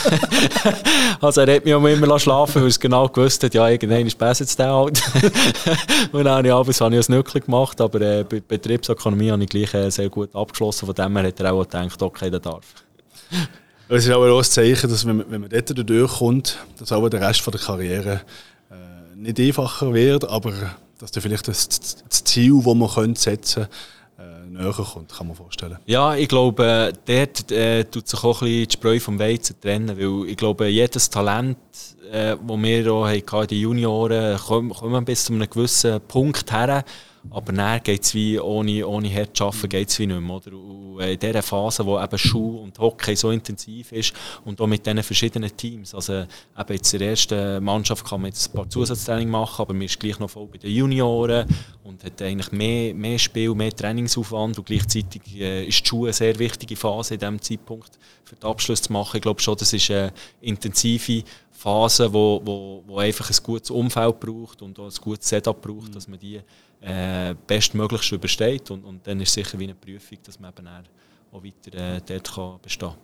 also 1.21 1.41
er 1.41 1.57
hat 1.57 1.65
mich 1.65 1.75
auch 1.75 1.85
immer 1.85 2.19
schlafen 2.19 2.63
weil 2.63 2.71
er 2.71 2.79
genau 2.79 3.09
gewusst 3.09 3.43
hat, 3.45 3.55
ja, 3.55 3.69
irgendwann 3.69 4.07
ist 4.07 4.19
besser 4.19 4.45
der 4.45 4.73
halt. 4.73 5.03
und 6.13 6.25
dann 6.25 6.37
habe 6.37 6.49
ich 6.49 6.55
abends 6.55 6.81
habe 6.81 6.97
ich 6.97 7.09
ein 7.09 7.17
Nückel 7.17 7.41
gemacht, 7.41 7.81
aber 7.81 8.01
äh, 8.01 8.25
bei 8.25 8.41
Betriebsökonomie 8.41 9.31
habe 9.31 9.43
ich 9.45 9.51
gleich 9.51 9.75
äh, 9.75 9.91
sehr 9.91 10.09
gut 10.09 10.35
abgeschlossen. 10.35 10.87
Von 10.87 10.95
dem 10.95 11.17
her 11.17 11.27
hat 11.27 11.41
er 11.41 11.53
auch 11.53 11.63
gedacht, 11.63 12.03
okay, 12.03 12.31
der 12.31 12.41
darf. 12.41 12.65
Es 13.87 14.07
ist 14.07 14.13
auch 14.13 14.25
ein 14.25 14.45
Zeichen, 14.45 14.89
dass 14.89 15.07
wenn 15.07 15.19
man, 15.19 15.31
wenn 15.31 15.41
man 15.43 15.51
dort 15.51 15.89
durchkommt, 15.91 16.59
dass 16.79 16.91
auch 16.91 17.07
der 17.11 17.21
Rest 17.21 17.43
von 17.43 17.53
der 17.53 17.61
Karriere 17.61 18.23
äh, 18.71 18.75
nicht 19.17 19.39
einfacher 19.39 19.93
wird, 19.93 20.27
aber 20.27 20.53
dass 20.99 21.11
da 21.11 21.21
vielleicht 21.21 21.47
das, 21.49 21.69
das 21.69 22.25
Ziel, 22.25 22.63
das 22.65 22.75
man 22.75 22.89
könnte 22.89 23.21
setzen 23.21 23.67
könnte, 24.17 24.57
äh, 24.57 24.63
näher 24.63 24.73
kommt, 24.73 25.13
kann 25.13 25.27
man 25.27 25.37
vorstellen. 25.37 25.77
Ja, 25.85 26.15
ich 26.15 26.29
glaube, 26.29 26.95
dort 27.05 27.53
äh, 27.53 27.85
tut 27.85 28.09
sich 28.09 28.25
auch 28.25 28.41
ein 28.41 28.47
bisschen 28.47 28.69
die 28.69 28.73
Spreu 28.73 29.01
vom 29.01 29.19
Weizen 29.19 29.61
trennen, 29.61 29.99
weil 29.99 30.31
ich 30.31 30.37
glaube, 30.39 30.67
jedes 30.69 31.11
Talent, 31.11 31.59
äh, 32.11 32.37
das 32.37 32.63
wir 32.63 32.91
auch 32.91 33.07
hatten 33.07 33.41
in 33.43 33.49
den 33.49 33.59
Junioren, 33.59 34.39
kommt, 34.39 34.75
kommt 34.77 35.05
bis 35.05 35.27
zu 35.27 35.35
einem 35.35 35.49
gewissen 35.51 36.01
Punkt 36.09 36.51
her, 36.51 36.85
aber 37.31 37.53
dann 37.53 37.83
geht 37.83 38.03
es 38.03 38.15
wie 38.15 38.39
ohne, 38.39 38.87
ohne 38.87 39.13
hart 39.13 39.37
zu 39.37 39.45
arbeiten, 39.45 39.69
geht 39.69 39.89
es 39.89 39.99
wie 39.99 40.07
nicht 40.07 40.21
mehr. 40.21 40.37
Oder? 40.37 40.53
Und 40.53 41.01
in 41.01 41.19
dieser 41.19 41.43
Phase, 41.43 41.85
wo 41.85 42.01
eben 42.01 42.19
Schuh 42.19 42.59
und 42.59 42.79
Hockey 42.79 43.17
so 43.17 43.31
intensiv 43.31 43.93
ist 43.93 44.13
und 44.45 44.61
auch 44.61 44.67
mit 44.67 44.85
diesen 44.87 45.03
verschiedenen 45.03 45.57
Teams. 45.57 45.95
Also 45.95 46.13
eben 46.21 46.73
jetzt 46.73 46.93
in 46.93 46.99
der 47.01 47.11
ersten 47.11 47.65
Mannschaft 47.65 48.05
kann 48.07 48.21
man 48.21 48.31
jetzt 48.31 48.49
ein 48.49 48.53
paar 48.53 48.69
Zusatztraining 48.69 49.29
machen, 49.29 49.63
aber 49.63 49.73
man 49.73 49.83
ist 49.83 49.99
gleich 49.99 50.19
noch 50.19 50.31
voll 50.31 50.47
bei 50.47 50.59
den 50.59 50.71
Junioren 50.71 51.49
und 51.83 52.05
hat 52.05 52.21
eigentlich 52.23 52.53
mehr, 52.53 52.95
mehr 52.95 53.19
Spiel, 53.19 53.55
mehr 53.55 53.75
Trainingsaufwand 53.75 54.59
und 54.59 54.67
gleichzeitig 54.67 55.23
äh, 55.41 55.65
ist 55.67 55.81
die 55.81 55.89
Schule 55.89 56.09
eine 56.09 56.13
sehr 56.13 56.39
wichtige 56.39 56.77
Phase 56.77 57.15
in 57.15 57.21
diesem 57.21 57.41
Zeitpunkt 57.41 57.99
für 58.25 58.37
den 58.37 58.45
Abschluss 58.45 58.83
zu 58.83 58.93
machen. 58.93 59.17
Ich 59.17 59.23
glaube 59.23 59.41
schon, 59.41 59.57
das 59.57 59.73
ist 59.73 59.91
eine 59.91 60.13
intensive 60.41 61.25
Phase, 61.51 62.13
wo, 62.13 62.43
wo, 62.45 62.85
wo 62.87 62.99
einfach 62.99 63.31
ein 63.31 63.37
gutes 63.43 63.71
Umfeld 63.71 64.21
braucht 64.21 64.61
und 64.61 64.79
auch 64.79 64.85
ein 64.85 65.01
gutes 65.01 65.29
Setup 65.29 65.61
braucht, 65.61 65.95
dass 65.95 66.07
man 66.07 66.19
die 66.19 66.41
äh, 66.85 67.35
bestmöglichst 67.47 68.13
übersteht. 68.13 68.71
Und, 68.71 68.85
und 68.85 69.07
dann 69.07 69.21
ist 69.21 69.29
es 69.29 69.35
sicher 69.35 69.59
wie 69.59 69.65
eine 69.65 69.75
Prüfung, 69.75 70.19
dass 70.23 70.39
man 70.39 70.53
eben 70.57 70.69
auch 71.33 71.43
weiter 71.43 71.97
äh, 71.97 72.01
dort 72.07 72.35
kann 72.35 72.59
bestehen 72.63 72.91
kann. 72.91 72.99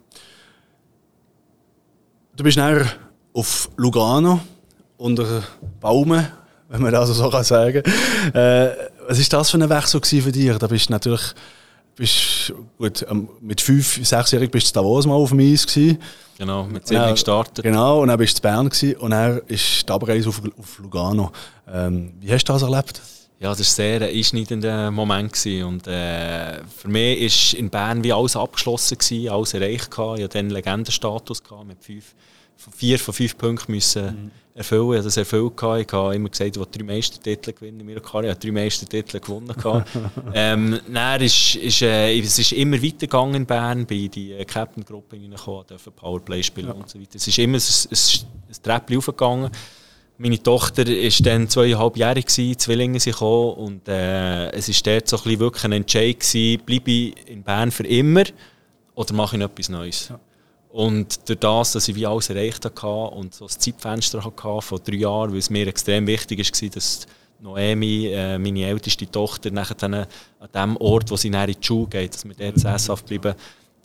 Du 2.37 2.45
bist 2.45 2.57
näher 2.57 2.87
auf 3.33 3.71
Lugano 3.77 4.41
unter 4.97 5.43
Baumen, 5.81 6.27
wenn 6.69 6.83
man 6.83 6.93
das 6.93 7.09
so 7.09 7.43
sagen 7.43 7.83
kann. 7.83 8.35
Äh, 8.35 8.77
was 9.09 9.19
war 9.19 9.39
das 9.39 9.51
für 9.51 9.59
ein 9.59 9.69
Wechsel 9.69 10.01
für 10.23 10.33
dich? 10.33 10.57
Da 10.59 10.67
bist 10.67 10.89
du 10.89 10.93
natürlich 10.93 11.35
bist, 11.97 12.53
gut, 12.79 13.05
ähm, 13.11 13.29
mit 13.41 13.61
fünf, 13.61 14.07
sechsjährig 14.07 14.51
bist 14.51 14.69
du 14.69 14.81
Davos 14.81 15.07
mal 15.07 15.15
auf 15.15 15.31
dem 15.31 15.41
Eis 15.41 15.67
gewesen. 15.67 15.99
Genau, 16.39 16.65
mit 16.65 16.87
zehn 16.87 17.11
gestartet. 17.11 17.63
Genau, 17.63 18.01
und 18.01 18.09
dann 18.09 18.19
bist 18.19 18.43
du 18.43 18.49
in 18.49 18.55
Bern 18.55 18.69
gewesen, 18.71 18.97
und 18.97 19.11
dann 19.11 19.41
ist 19.49 19.87
die 19.87 19.93
Abreise 19.93 20.29
auf, 20.31 20.41
auf 20.59 20.79
Lugano. 20.79 21.31
Ähm, 21.71 22.15
wie 22.21 22.33
hast 22.33 22.45
du 22.45 22.53
das 22.53 22.63
erlebt? 22.63 23.03
Ja, 23.41 23.49
das 23.49 23.61
war 23.61 23.65
sehr 23.65 24.03
ein 24.03 24.15
einschneidender 24.15 24.91
Moment. 24.91 25.33
Gewesen. 25.33 25.65
Und, 25.65 25.87
äh, 25.87 26.63
für 26.65 26.89
mich 26.89 27.55
war 27.55 27.59
in 27.59 27.71
Bern 27.71 28.05
wie 28.05 28.13
alles 28.13 28.37
abgeschlossen, 28.37 28.99
gewesen, 28.99 29.31
alles 29.31 29.55
erreicht. 29.55 29.89
Ich 29.91 29.99
hatte 29.99 30.29
dann 30.29 30.51
Legendenstatus 30.51 31.43
mit 31.67 31.83
fünf, 31.83 32.15
vier 32.77 32.99
von 32.99 33.15
fünf 33.15 33.39
Punkten 33.39 33.73
müssen 33.73 34.05
mhm. 34.05 34.31
erfüllen. 34.55 34.91
Ich 34.91 34.97
habe 34.97 35.05
das 35.05 35.17
erfüllt. 35.17 35.53
Ich 35.57 35.93
habe 35.95 36.15
immer 36.15 36.29
gesagt, 36.29 36.55
ich 36.55 36.61
will 36.61 36.69
drei 36.71 36.85
Meistertitel 36.85 37.55
gewinnen 37.55 37.81
in 37.81 37.87
meiner 37.87 38.01
Karriere. 38.01 38.33
Ich 38.33 38.37
habe 38.37 38.47
drei 38.47 38.53
Meistertitel 38.63 39.21
gewonnen. 39.21 39.55
ähm, 40.35 40.79
dann 40.93 41.23
ist, 41.23 41.55
ist, 41.55 41.81
äh, 41.81 42.19
es 42.19 42.39
ist 42.39 42.53
immer 42.53 42.83
weitergegangen 42.83 43.37
in 43.37 43.47
Bern, 43.47 43.87
bei 43.87 44.11
die 44.13 44.33
äh, 44.33 44.45
Captain-Gruppe 44.45 45.17
reingekommen, 45.17 45.65
durfte 45.67 45.91
Powerplay 45.91 46.43
spielen 46.43 46.67
ja. 46.67 46.75
und 46.75 46.91
so 46.91 47.01
weiter. 47.01 47.17
Es 47.17 47.27
ist 47.27 47.39
immer 47.39 47.57
ein, 47.57 47.63
ein, 47.63 47.99
ein 48.51 48.63
Treppchen 48.63 48.99
aufgegangen. 48.99 49.51
Meine 50.23 50.43
Tochter 50.43 50.87
war 50.87 51.25
dann 51.25 51.49
zweieinhalbjährig, 51.49 52.27
Zwillinge 52.27 53.01
sind 53.01 53.15
gekommen 53.15 53.55
und 53.55 53.89
äh, 53.89 54.51
es 54.51 54.69
war 54.69 54.93
dort 54.93 55.09
so 55.09 55.17
ein 55.17 55.23
bisschen 55.23 55.41
wirklich 55.41 55.65
ein 55.65 55.73
Entscheid 55.73 56.21
gewesen, 56.21 56.63
bleibe 56.67 56.91
ich 56.91 57.15
in 57.27 57.43
Bern 57.43 57.71
für 57.71 57.87
immer 57.87 58.25
oder 58.95 59.15
mache 59.15 59.39
ich 59.39 59.43
etwas 59.43 59.71
Neues. 59.71 60.11
Ja. 60.11 60.21
Und 60.69 61.27
durch 61.27 61.39
das, 61.39 61.73
dass 61.73 61.89
ich 61.89 61.95
wie 61.95 62.07
alles 62.07 62.29
erreicht 62.29 62.63
hatte 62.67 62.87
und 62.87 63.35
so 63.35 63.47
ein 63.47 63.49
Zeitfenster 63.49 64.23
hatte 64.23 64.61
von 64.61 64.81
drei 64.85 64.97
Jahren, 64.97 65.31
weil 65.31 65.39
es 65.39 65.49
mir 65.49 65.67
extrem 65.67 66.07
wichtig 66.07 66.39
war, 66.39 66.69
dass 66.69 67.07
Noemi, 67.41 68.09
äh, 68.09 68.39
meine 68.39 68.67
älteste 68.67 69.11
Tochter, 69.11 69.51
nachher 69.51 69.83
an 69.83 70.07
dem 70.55 70.77
Ort, 70.77 71.11
wo 71.11 71.17
sie 71.17 71.29
in 71.29 71.47
die 71.47 71.57
Schule 71.63 71.89
geht, 71.89 72.13
dass 72.13 72.27
wir 72.27 72.35
dort 72.35 72.59
sesshaft 72.59 73.07
bleiben, 73.07 73.35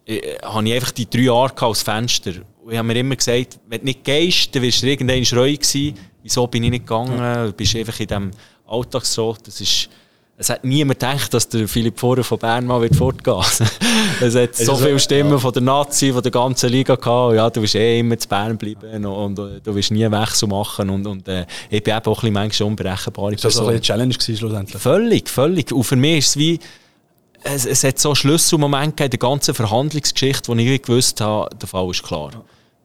äh, 0.05 0.37
habe 0.43 0.67
ich 0.67 0.73
einfach 0.73 0.91
die 0.91 1.09
drei 1.09 1.21
Jahre 1.21 1.65
als 1.65 1.81
Fenster. 1.81 2.33
Und 2.61 2.73
ich 2.73 2.77
habe 2.77 2.87
mir 2.89 2.99
immer 2.99 3.15
gesagt, 3.15 3.57
wenn 3.69 3.79
du 3.79 3.85
nicht 3.85 4.03
gehst, 4.03 4.53
dann 4.53 4.63
wirst 4.63 4.83
du 4.83 4.87
irgendwann 4.87 5.23
schreu 5.23 5.55
sein. 5.61 5.97
Wieso 6.25 6.47
bin 6.47 6.63
ich 6.63 6.71
nicht 6.71 6.87
gegangen? 6.87 7.19
Du 7.45 7.53
bist 7.53 7.75
einfach 7.75 7.99
in 7.99 8.07
diesem 8.07 8.31
Alltagsrot. 8.65 9.45
Das 9.45 9.61
ist, 9.61 9.89
es 10.39 10.49
hat 10.49 10.63
niemand 10.63 10.99
gedacht, 10.99 11.31
dass 11.35 11.47
der 11.47 11.67
Philipp 11.67 11.99
Vorer 11.99 12.23
von 12.23 12.39
Bern 12.39 12.65
mal 12.65 12.81
wird 12.81 12.95
fortgehen 12.95 13.43
Es 14.21 14.33
hat 14.35 14.55
so 14.55 14.75
viele 14.75 14.97
Stimmen 14.97 15.33
ja. 15.33 15.37
von 15.37 15.53
der 15.53 15.61
Nazi, 15.61 16.11
von 16.11 16.23
der 16.23 16.31
ganzen 16.31 16.71
Liga 16.71 16.95
gehabt. 16.95 17.35
Ja, 17.35 17.47
du 17.51 17.61
wirst 17.61 17.75
eh 17.75 17.99
immer 17.99 18.17
zu 18.17 18.27
Bern 18.27 18.57
bleiben 18.57 19.05
und, 19.05 19.37
und 19.37 19.61
du 19.63 19.75
wirst 19.75 19.91
nie 19.91 20.09
Wechsel 20.09 20.49
machen. 20.49 20.89
Und, 20.89 21.05
und 21.05 21.27
äh, 21.27 21.45
ich 21.69 21.83
bin 21.83 21.95
eben 21.95 22.05
auch 22.07 22.07
ein 22.07 22.13
bisschen 22.15 22.33
manchmal 22.33 22.69
unberechenbar. 22.69 23.31
Ist 23.31 23.45
das 23.45 23.59
eine 23.59 23.79
Challenge 23.79 24.15
gewesen, 24.15 24.35
schlussendlich? 24.35 24.81
Völlig, 24.81 25.29
völlig. 25.29 25.71
Und 25.71 25.83
für 25.83 25.95
mich 25.95 26.17
ist 26.17 26.29
es 26.29 26.37
wie, 26.37 26.59
es, 27.43 27.67
es 27.67 27.83
hat 27.83 27.99
so 27.99 28.15
Schlüsselmomente 28.15 29.03
in 29.03 29.11
der 29.11 29.19
ganzen 29.19 29.53
Verhandlungsgeschichte, 29.53 30.47
wo 30.47 30.55
ich 30.55 30.81
gewusst 30.81 31.21
habe, 31.21 31.55
der 31.55 31.67
Fall 31.67 31.87
ist 31.91 32.01
klar. 32.01 32.31
Ja. 32.33 32.41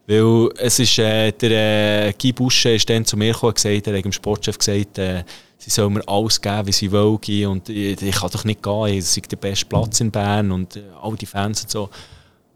Weil 0.06 0.48
es 0.56 0.78
ist, 0.78 0.98
äh, 0.98 1.30
der 1.32 2.08
äh, 2.08 2.12
Guy 2.20 2.32
Busche 2.32 2.70
ist 2.70 2.88
dann 2.90 3.04
zu 3.04 3.16
mir 3.16 3.32
gekommen 3.32 3.50
und 3.50 3.54
gesagt, 3.56 3.86
er 3.86 3.96
hat 3.96 4.04
dem 4.04 4.12
Sportchef 4.12 4.58
gesagt, 4.58 4.98
äh, 4.98 5.24
sie 5.58 5.70
sollen 5.70 5.92
mir 5.92 6.08
alles 6.08 6.40
geben, 6.40 6.66
wie 6.66 6.72
sie 6.72 6.90
wollen. 6.90 7.46
Und 7.46 7.68
ich, 7.68 8.00
ich 8.00 8.14
kann 8.14 8.30
doch 8.30 8.44
nicht 8.44 8.62
gehen, 8.62 8.98
es 8.98 9.16
ist 9.16 9.30
der 9.30 9.36
beste 9.36 9.66
Platz 9.66 10.00
in 10.00 10.10
Bern 10.10 10.50
und 10.50 10.76
äh, 10.76 10.82
all 11.00 11.14
die 11.16 11.26
Fans 11.26 11.62
und 11.62 11.70
so. 11.70 11.90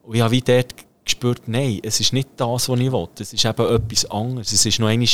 Und 0.02 0.16
ich 0.16 0.20
habe 0.20 0.32
wie 0.32 0.40
dort 0.40 0.74
gespürt, 1.04 1.42
nein, 1.46 1.80
es 1.82 2.00
ist 2.00 2.12
nicht 2.12 2.28
das, 2.36 2.68
was 2.68 2.80
ich 2.80 2.92
will. 2.92 3.08
Es 3.18 3.32
ist 3.32 3.44
eben 3.44 3.74
etwas 3.74 4.10
anderes. 4.10 4.52
Es 4.52 4.66
ist 4.66 4.78
noch 4.80 4.88
einmal 4.88 5.08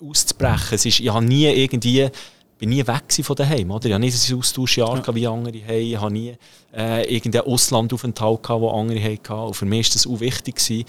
auszubrechen. 0.00 0.74
Es 0.74 0.86
ist, 0.86 1.00
ich 1.00 1.12
habe 1.12 1.24
nie 1.24 1.46
irgendwie 1.46 2.10
bin 2.58 2.70
nie 2.70 2.86
weg 2.86 3.04
von 3.22 3.36
daheim, 3.36 3.70
oder? 3.70 3.86
Ich 3.86 3.92
hatte 3.92 4.00
nicht 4.00 4.30
ein 4.30 4.38
Austauschjahr 4.38 5.02
ja. 5.06 5.14
wie 5.14 5.26
andere 5.26 5.60
haben. 5.66 5.76
Ich 5.76 6.00
hatte 6.00 6.12
nie 6.12 6.34
äh, 6.74 7.14
irgendeinen 7.14 7.46
Auslandaufenthalt, 7.46 8.48
den 8.48 8.64
andere 8.64 9.02
hatten. 9.02 9.32
Und 9.32 9.54
für 9.54 9.66
mich 9.66 9.88
war 9.88 9.92
das 9.94 10.06
auch 10.06 10.20
wichtig, 10.20 10.56
gewesen, 10.56 10.84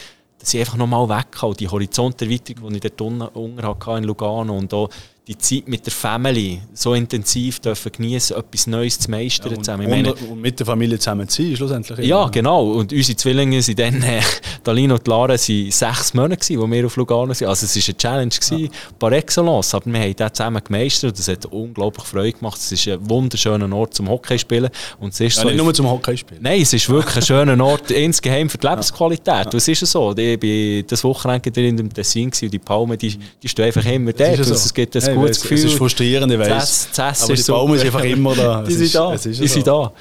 dass 0.46 0.54
ich 0.54 0.60
einfach 0.60 0.78
nochmal 0.78 1.10
weg 1.10 1.32
kann. 1.32 1.54
Die 1.54 1.68
Horizonterweiterung, 1.68 2.70
die 2.70 2.76
ich 2.76 2.94
dort 2.96 3.02
unten 3.36 3.64
hatte 3.64 3.98
in 3.98 4.04
Lugano 4.04 4.56
und 4.56 4.72
auch 4.76 4.90
die 5.28 5.36
Zeit 5.40 5.68
mit 5.68 5.84
der 5.88 5.92
Family 5.92 6.62
so 6.72 6.94
intensiv 6.94 7.60
dürfen 7.60 7.92
genießen, 7.92 8.38
etwas 8.38 8.68
Neues 8.68 9.00
zu 9.00 9.10
meistern 9.10 9.52
ja, 9.52 9.58
und, 9.58 9.64
zusammen. 9.64 9.90
Meine, 9.90 10.14
und, 10.14 10.40
mit 10.40 10.60
der 10.60 10.68
Familie 10.68 11.00
zusammen 11.00 11.28
zu 11.28 11.42
sein, 11.42 11.56
schlussendlich. 11.56 12.08
Ja, 12.08 12.28
genau. 12.28 12.74
Und 12.74 12.94
unsere 12.94 13.18
Zwillinge 13.18 13.60
sind 13.64 13.80
dann, 13.80 14.04
äh, 14.04 14.22
Dalino 14.66 14.96
und 14.96 15.08
Lara, 15.08 15.38
sind 15.38 15.72
sechs 15.72 16.14
Monate 16.14 16.60
wo 16.60 16.70
wir 16.70 16.86
auf 16.86 16.96
Lugano 16.96 17.34
sind. 17.34 17.48
Also 17.48 17.66
es 17.66 17.76
war 17.76 17.84
eine 17.88 17.98
Challenge 17.98 18.30
gewesen, 18.30 18.60
ja. 18.64 18.70
par 18.98 19.12
excellence. 19.12 19.76
Aber 19.76 19.86
wir 19.86 20.00
haben 20.00 20.16
das 20.16 20.34
zusammen 20.34 20.62
gemeistert 20.64 21.12
und 21.12 21.20
das 21.20 21.28
hat 21.28 21.46
unglaublich 21.46 22.06
Freude 22.06 22.34
gemacht. 22.34 22.58
Es 22.58 22.72
ist 22.72 22.88
ein 22.88 23.10
wunderschöner 23.10 23.74
Ort 23.76 23.94
zum 23.94 24.10
Hockeyspielen. 24.10 24.70
Und 25.00 25.14
es 25.14 25.20
ist 25.20 25.38
ja, 25.38 25.44
so 25.44 25.50
nicht 25.50 25.64
nur 25.64 25.74
zum 25.74 25.90
Hockeyspielen. 25.90 26.42
Nein, 26.42 26.62
es 26.62 26.74
ist 26.74 26.90
wirklich 26.90 27.16
ein 27.16 27.22
schöner 27.22 27.64
Ort 27.64 27.92
insgeheim 27.92 28.50
für 28.50 28.58
die 28.58 28.68
Lebensqualität. 28.68 29.28
Ja. 29.28 29.44
Das 29.46 29.68
ist 29.68 29.86
so. 29.86 30.14
Ich 30.18 30.42
war 30.42 30.84
das 30.88 31.04
Wochenende 31.04 31.50
in 31.62 31.78
dem 31.78 31.94
Tessin 31.94 32.26
und 32.26 32.54
die 32.54 32.60
Palmen, 32.60 32.98
die, 32.98 33.18
die 33.42 33.48
stehen 33.48 33.66
einfach 33.66 33.86
immer 33.86 34.14
dort. 34.14 34.44
So. 34.44 34.54
Es 34.54 34.74
gibt 34.74 34.96
ein 34.96 35.02
hey, 35.02 35.16
gutes 35.16 35.42
Gefühl. 35.42 35.58
Es 35.58 35.64
ist 35.66 35.78
frustrierend, 35.78 36.34
ich 36.34 36.40
weiss. 36.40 36.50
Das, 36.50 36.90
das 36.96 37.24
aber 37.24 37.34
die 37.36 37.44
Baumen 37.44 37.78
sind 37.78 37.88
einfach 37.88 38.04
immer 38.04 38.36
da. 38.36 38.62
die 38.68 38.74
sind 38.74 38.96
da. 38.96 39.16
die 39.16 39.48
sind 39.48 39.68
da. 39.68 39.94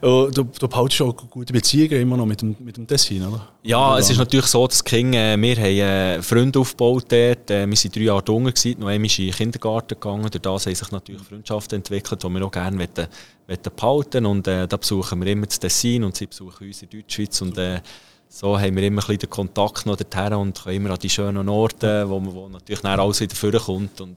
du, 0.00 0.30
du 0.30 0.68
behaltest 0.68 0.96
schon 0.96 1.14
gute 1.28 1.52
Beziehungen 1.52 2.00
immer 2.00 2.16
noch 2.16 2.26
mit 2.26 2.40
dem, 2.40 2.56
mit 2.60 2.76
dem 2.76 2.86
Tessin, 2.86 3.26
oder? 3.26 3.48
Ja, 3.62 3.97
es 3.98 4.10
ist 4.10 4.18
natürlich 4.18 4.46
so, 4.46 4.66
dass 4.66 4.82
King, 4.82 5.14
äh, 5.14 5.36
wir 5.36 5.56
haben 5.56 5.64
äh, 5.64 6.22
Freunde 6.22 6.58
aufgebaut 6.58 7.06
dort. 7.08 7.50
Äh, 7.50 7.66
wir 7.66 7.76
waren 7.76 7.92
drei 7.92 8.00
Jahre 8.00 8.24
jünger, 8.26 8.52
noch 8.78 8.88
einmal 8.88 9.10
in 9.10 9.26
den 9.26 9.34
Kindergarten 9.34 9.94
gegangen. 9.94 10.30
Durch 10.30 10.42
das 10.42 10.66
haben 10.66 10.74
sich 10.74 10.90
natürlich 10.90 11.22
Freundschaften 11.22 11.76
entwickelt, 11.76 12.22
die 12.22 12.28
wir 12.28 12.44
auch 12.44 12.50
gerne 12.50 12.78
wollen, 12.78 13.08
wollen 13.46 13.58
behalten 13.76 14.26
Und 14.26 14.46
äh, 14.48 14.66
da 14.66 14.76
besuchen 14.76 15.20
wir 15.20 15.32
immer 15.32 15.46
das 15.46 15.58
Tessin 15.58 16.04
und 16.04 16.16
sie 16.16 16.26
besuchen 16.26 16.66
uns 16.66 16.82
in 16.82 16.90
Deutschschweiz. 16.90 17.40
Und, 17.40 17.58
äh, 17.58 17.80
so 18.28 18.58
haben 18.58 18.76
wir 18.76 18.82
immer 18.82 19.08
ein 19.08 19.18
den 19.18 19.30
Kontakt 19.30 19.86
noch 19.86 19.96
dorthin 19.96 20.34
und 20.34 20.62
können 20.62 20.76
immer 20.76 20.90
an 20.90 20.98
die 20.98 21.08
schönen 21.08 21.48
Orte, 21.48 22.08
wo, 22.08 22.20
man, 22.20 22.34
wo 22.34 22.48
natürlich 22.48 22.82
dann 22.82 23.00
alles 23.00 23.20
wieder 23.20 23.34
vorkommt. 23.34 24.00
Und 24.00 24.16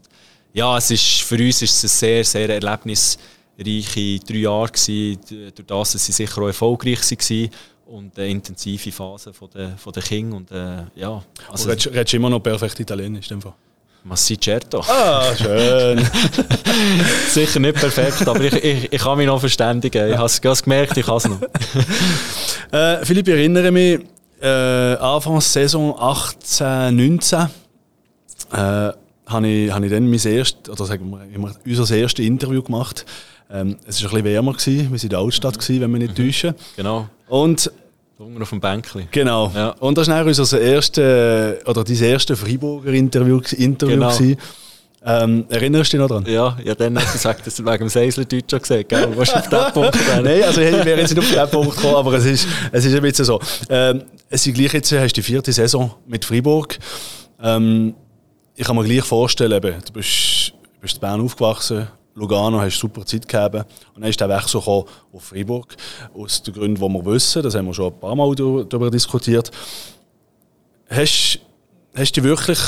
ja, 0.54 0.78
es 0.78 0.92
ist, 0.92 1.22
für 1.22 1.36
uns 1.36 1.62
ist 1.62 1.84
es 1.84 1.84
ein 1.84 1.88
sehr, 1.88 2.26
sehr 2.26 2.50
erlebnisreiche 2.50 4.20
drei 4.28 4.38
Jahre 4.38 4.68
gewesen, 4.68 5.20
durch 5.28 5.66
das, 5.66 5.94
dass 5.94 6.06
sie 6.06 6.12
sicher 6.12 6.42
auch 6.42 6.48
erfolgreich 6.48 7.00
waren 7.00 7.50
und 7.92 8.18
eine 8.18 8.30
intensive 8.30 8.92
Phase 8.92 9.34
von 9.34 9.50
der, 9.54 9.78
von 9.78 9.94
der 9.94 10.04
Kinder. 10.04 10.38
Und, 10.38 10.52
äh, 10.52 10.84
ja, 10.96 11.24
also, 11.50 11.70
redest, 11.70 11.88
redest 11.88 12.14
immer 12.14 12.30
noch 12.30 12.40
perfekt 12.40 12.80
Italienisch? 12.80 13.30
Ma 14.04 14.16
si 14.16 14.36
certo. 14.36 14.80
Ah, 14.88 15.36
schön. 15.36 16.00
Sicher 17.30 17.60
nicht 17.60 17.76
perfekt, 17.76 18.28
aber 18.28 18.42
ich, 18.42 18.54
ich, 18.54 18.94
ich 18.94 19.02
kann 19.02 19.16
mich 19.16 19.28
noch 19.28 19.40
verständigen. 19.40 20.10
Ich 20.10 20.18
habe 20.18 20.26
es 20.26 20.64
gemerkt, 20.64 20.98
ich 20.98 21.06
kann 21.06 21.18
es 21.18 21.28
noch. 21.28 21.40
äh, 22.72 23.06
Philipp, 23.06 23.28
ich 23.28 23.34
erinnere 23.36 23.70
mich, 23.70 24.00
äh, 24.42 24.48
Anfang 24.48 25.40
Saison 25.40 25.96
18, 26.00 26.96
19 26.96 27.40
äh, 27.42 28.92
habe 29.28 29.48
ich, 29.48 29.72
hab 29.72 29.84
ich 29.84 29.92
dann 29.92 30.10
mein 30.10 30.20
erst, 30.20 30.68
oder 30.68 30.86
sagen 30.86 31.12
wir, 31.12 31.56
unser 31.66 31.96
erstes 31.96 32.26
Interview 32.26 32.64
gemacht. 32.64 33.06
Ähm, 33.52 33.78
es 33.86 34.02
war 34.02 34.10
ein 34.10 34.16
bisschen 34.16 34.34
wärmer, 34.34 34.54
gewesen, 34.54 34.84
wir 34.84 34.92
waren 34.92 35.00
in 35.02 35.10
der 35.10 35.20
Altstadt, 35.20 35.60
gewesen, 35.60 35.82
wenn 35.82 35.92
wir 35.92 36.00
nicht 36.00 36.18
mhm. 36.18 36.26
täuschen. 36.26 36.56
Genau. 36.76 37.08
Und 37.28 37.72
auf 38.40 38.50
dem 38.50 38.60
Bänkchen. 38.60 39.08
Genau. 39.12 39.52
Ja. 39.54 39.70
Und 39.80 39.98
das 39.98 40.08
war 40.08 40.26
unser 40.26 40.62
erste, 40.62 41.60
oder 41.66 41.84
dein 41.84 42.02
erste 42.02 42.36
Freiburger 42.36 42.92
Interview. 42.94 43.42
Interview 43.58 43.96
genau. 43.96 44.38
Ähm, 45.04 45.46
erinnerst 45.50 45.92
du 45.92 45.98
dich 45.98 46.02
noch 46.02 46.10
daran? 46.10 46.26
Ja, 46.32 46.56
ja 46.64 46.76
dann 46.76 46.96
hast 46.96 47.08
du 47.08 47.14
gesagt, 47.14 47.48
dass 47.48 47.56
du 47.56 47.66
wegen 47.66 47.80
dem 47.80 47.90
Seisler 47.90 48.24
Deutsch 48.24 48.52
gesagt 48.52 48.88
gell? 48.88 49.08
Du 49.08 49.18
warst 49.18 49.36
auf 49.36 49.50
den 49.50 49.60
Punkt 49.74 49.98
Nein, 50.24 50.44
also 50.44 50.62
ich 50.62 50.86
wäre 50.86 51.00
jetzt 51.00 51.16
nicht 51.16 51.20
auf 51.20 51.50
den 51.50 51.50
Punkt 51.50 51.76
gekommen, 51.76 51.96
aber 51.96 52.14
es 52.14 52.26
ist, 52.26 52.48
es 52.72 52.86
ist 52.86 52.94
ein 52.94 53.02
bisschen 53.02 53.26
so. 53.26 53.40
Ähm, 53.70 54.04
es 54.30 54.46
ist 54.46 54.54
gleich 54.54 54.74
jetzt, 54.74 54.92
hast 54.92 55.14
du 55.14 55.22
die 55.22 55.24
vierte 55.24 55.52
Saison 55.52 55.96
mit 56.06 56.24
Freiburg. 56.24 56.78
Ähm, 57.42 57.96
ich 58.56 58.68
kann 58.68 58.76
mir 58.76 58.84
gleich 58.84 59.04
vorstellen, 59.04 59.54
eben, 59.54 59.76
du 59.84 59.94
bist, 59.94 60.54
bist 60.80 60.96
in 60.96 61.00
Bern 61.02 61.22
aufgewachsen, 61.22 61.88
Lugano 62.22 62.62
hast 62.62 62.80
super 62.80 63.06
Zeit 63.06 63.28
gegeben. 63.28 63.66
Und 63.94 64.02
dann 64.02 64.10
ist 64.10 64.20
der 64.20 64.30
Wechsel 64.30 64.62
auf 64.62 64.88
Freiburg. 65.20 65.76
Aus 66.14 66.42
den 66.44 66.54
Gründen, 66.54 66.76
die 66.76 66.82
wir 66.82 67.06
wissen, 67.06 67.42
das 67.44 67.56
haben 67.56 67.66
wir 67.66 67.74
schon 67.74 67.92
ein 67.92 68.00
paar 68.00 68.16
Mal 68.16 68.34
darüber 68.36 68.92
diskutiert. 68.92 69.52
Hast, 70.90 71.40
hast 71.96 72.18
du 72.18 72.24
wirklich 72.24 72.60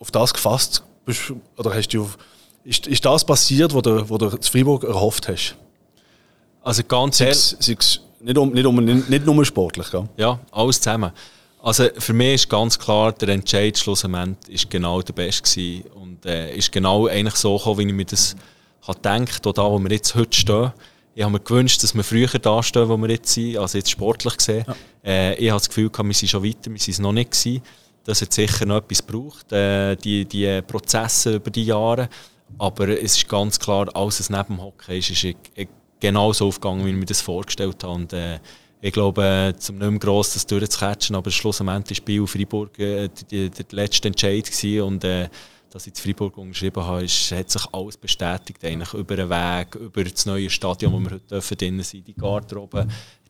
auf 0.00 0.10
das 0.10 0.34
gefasst? 0.34 0.82
Oder 1.56 1.74
hast 1.74 1.88
du, 1.88 2.08
ist, 2.64 2.86
ist 2.86 3.04
das 3.04 3.24
passiert, 3.24 3.74
was 3.74 3.82
du, 3.82 4.10
was 4.10 4.18
du 4.18 4.36
zu 4.38 4.52
Freiburg 4.52 4.84
erhofft 4.84 5.28
hast? 5.28 5.56
Also 6.62 6.82
ganz 6.84 7.20
ehrlich. 7.20 7.56
Nicht, 8.22 8.36
um, 8.36 8.52
nicht, 8.52 8.66
um, 8.66 8.84
nicht 8.84 9.24
nur 9.24 9.44
sportlich, 9.46 9.90
gell? 9.90 10.06
Ja, 10.18 10.38
alles 10.50 10.80
zusammen. 10.80 11.12
Also 11.62 11.88
für 11.98 12.12
mich 12.14 12.34
ist 12.34 12.48
ganz 12.48 12.78
klar, 12.78 13.12
der 13.12 13.28
Entscheid 13.30 13.76
schlussendlich 13.76 14.36
ist 14.48 14.70
genau 14.70 15.02
der 15.02 15.12
beste 15.12 15.42
gewesen 15.42 15.90
und 15.90 16.24
äh, 16.24 16.54
ist 16.54 16.72
genau 16.72 17.06
eigentlich 17.06 17.36
so 17.36 17.56
gekommen, 17.56 17.78
wie 17.78 17.86
ich 17.86 17.92
mir 17.92 18.04
das 18.06 18.34
gedacht 18.86 19.46
habe, 19.46 19.52
da 19.52 19.70
wo 19.70 19.78
wir 19.78 19.90
jetzt 19.90 20.14
heute 20.14 20.36
stehen. 20.36 20.72
Ich 21.14 21.22
habe 21.22 21.32
mir 21.32 21.40
gewünscht, 21.40 21.82
dass 21.82 21.94
wir 21.94 22.02
früher 22.02 22.28
da 22.28 22.62
stehen, 22.62 22.88
wo 22.88 22.96
wir 22.96 23.10
jetzt 23.10 23.34
sind, 23.34 23.58
also 23.58 23.76
jetzt 23.76 23.90
sportlich 23.90 24.38
gesehen. 24.38 24.64
Ja. 24.66 24.74
Äh, 25.04 25.34
ich 25.34 25.50
habe 25.50 25.60
das 25.60 25.68
Gefühl, 25.68 25.90
wir 25.92 26.14
sind 26.14 26.28
schon 26.28 26.44
weiter, 26.44 26.70
wir 26.70 26.78
sind 26.78 26.92
es 26.92 26.98
noch 26.98 27.12
nicht 27.12 27.32
gewesen. 27.32 27.62
Das 28.04 28.22
hat 28.22 28.32
sicher 28.32 28.64
noch 28.64 28.78
etwas 28.78 29.06
gebraucht, 29.06 29.52
äh, 29.52 29.96
die, 29.96 30.24
die 30.24 30.62
Prozesse 30.62 31.34
über 31.34 31.50
die 31.50 31.64
Jahre. 31.64 32.08
Aber 32.58 32.88
es 32.88 33.16
ist 33.16 33.28
ganz 33.28 33.58
klar, 33.58 33.88
alles 33.94 34.18
was 34.18 34.30
neben 34.30 34.56
dem 34.56 34.62
Hockey 34.62 34.98
ist, 34.98 35.10
ist 35.10 35.36
genau 36.00 36.32
so 36.32 36.48
aufgegangen, 36.48 36.86
wie 36.86 36.90
ich 36.90 36.96
mir 36.96 37.04
das 37.04 37.20
vorgestellt 37.20 37.84
habe. 37.84 37.92
Und, 37.92 38.12
äh, 38.14 38.38
ich 38.82 38.92
glaube, 38.92 39.54
zum 39.58 39.78
nicht 39.78 39.90
mehr 39.90 39.98
gross 39.98 40.34
das 40.34 40.46
durchzucatchen, 40.46 41.16
aber 41.16 41.30
schlussendlich 41.30 41.98
war 41.98 42.04
Biel 42.04 42.26
Freiburg 42.26 42.78
äh, 42.78 43.08
der, 43.30 43.50
der 43.50 43.66
letzte 43.70 44.08
Entscheid 44.08 44.44
gewesen 44.44 44.82
und 44.82 45.04
äh, 45.04 45.28
dass 45.70 45.86
ich 45.86 45.92
in 45.94 46.02
Freiburg 46.02 46.36
unterschrieben 46.36 46.84
habe, 46.84 47.04
ist, 47.04 47.30
hat 47.32 47.50
sich 47.50 47.62
alles 47.72 47.96
bestätigt, 47.96 48.64
eigentlich 48.64 48.92
über 48.94 49.16
den 49.16 49.30
Weg, 49.30 49.74
über 49.76 50.04
das 50.04 50.26
neue 50.26 50.50
Stadion, 50.50 50.92
wo 50.92 50.98
wir 50.98 51.12
heute 51.12 51.26
dürfen 51.28 51.56
drinnen 51.56 51.82
sind, 51.82 52.06
die 52.06 52.14
Garderobe, 52.14 52.88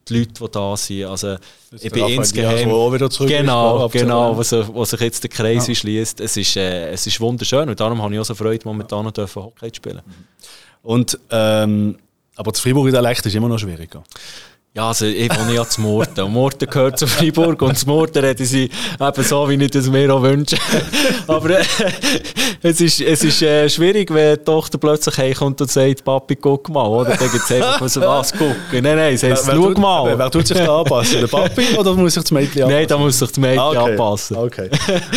die 0.09 0.19
Leute, 0.19 0.33
die 0.33 0.51
da 0.51 0.77
sind. 0.77 1.05
Also, 1.05 1.37
ich 1.73 1.93
bin 1.93 2.09
insgeheim... 2.09 2.69
Wieder 2.69 3.11
zurück 3.11 3.29
genau, 3.29 3.89
genau, 3.89 4.37
wo, 4.37 4.43
so, 4.43 4.67
wo 4.75 4.85
sich 4.85 5.01
jetzt 5.01 5.23
der 5.23 5.31
Kreis 5.31 5.67
ja. 5.67 5.75
schließt. 5.75 6.21
Es 6.21 6.37
ist, 6.37 6.57
äh, 6.57 6.91
es 6.91 7.07
ist 7.07 7.21
wunderschön 7.21 7.69
und 7.69 7.79
darum 7.79 8.01
habe 8.01 8.15
ich 8.15 8.21
auch 8.21 8.25
so 8.25 8.35
Freude, 8.35 8.63
momentan 8.65 9.05
noch 9.05 9.17
Hockey 9.17 9.71
zu 9.71 9.77
spielen. 9.77 10.01
Und, 10.83 11.19
ähm, 11.31 11.99
aber 12.37 12.53
das 12.53 12.61
Freiburger 12.61 12.93
Dialekt 12.93 13.27
ist 13.27 13.35
immer 13.35 13.49
noch 13.49 13.59
schwieriger. 13.59 14.03
Ja, 14.73 14.87
also 14.87 15.05
ich 15.05 15.29
wohne 15.37 15.53
ja 15.53 15.69
zu 15.69 15.81
Murten. 15.81 16.23
Und 16.23 16.33
Murten 16.33 16.71
gehört 16.71 16.97
zu 16.97 17.09
Freiburg 17.09 17.61
und 17.61 17.77
zu 17.77 17.89
Murten 17.89 18.25
reden 18.25 18.47
sie 18.47 18.71
eben 19.01 19.23
so, 19.25 19.49
wie 19.49 19.65
ich 19.65 19.71
das 19.73 19.89
mir 19.89 20.15
auch 20.15 20.23
wünsche. 20.23 20.57
Aber 21.27 21.59
äh, 21.59 21.65
es 22.63 22.81
ist, 22.81 23.01
es 23.01 23.25
ist 23.25 23.43
äh, 23.43 23.69
schwierig, 23.69 24.15
wenn 24.15 24.37
die 24.37 24.45
Tochter 24.45 24.79
plötzlich 24.79 25.19
heimkommt 25.19 25.61
und 25.61 25.69
sagt, 25.69 26.05
Papi, 26.05 26.37
guck 26.37 26.69
mal, 26.69 26.87
oder? 26.87 27.17
Dann 27.17 27.33
gibt 27.33 27.51
es 27.51 27.51
einfach 27.51 27.89
so, 27.89 28.01
was 28.03 28.31
gucken. 28.31 28.55
Nein, 28.71 28.95
nein, 28.95 29.15
es 29.15 29.25
heißt, 29.25 29.47
schau 29.47 29.71
mal. 29.71 30.07
Wer, 30.07 30.19
wer 30.21 30.31
tut 30.31 30.47
sich 30.47 30.57
da 30.57 30.79
anpassen? 30.79 31.19
Der 31.19 31.27
Papi 31.27 31.77
oder 31.77 31.93
muss 31.95 32.15
sich 32.15 32.23
das 32.23 32.31
Mädchen 32.31 32.63
anpassen? 32.63 32.79
Nein, 32.79 32.87
da 32.87 32.97
muss 32.97 33.19
sich 33.19 33.29
das 33.29 33.39
Mädchen 33.39 33.59
okay. 33.59 33.91
anpassen. 33.91 34.37
Okay. 34.37 34.71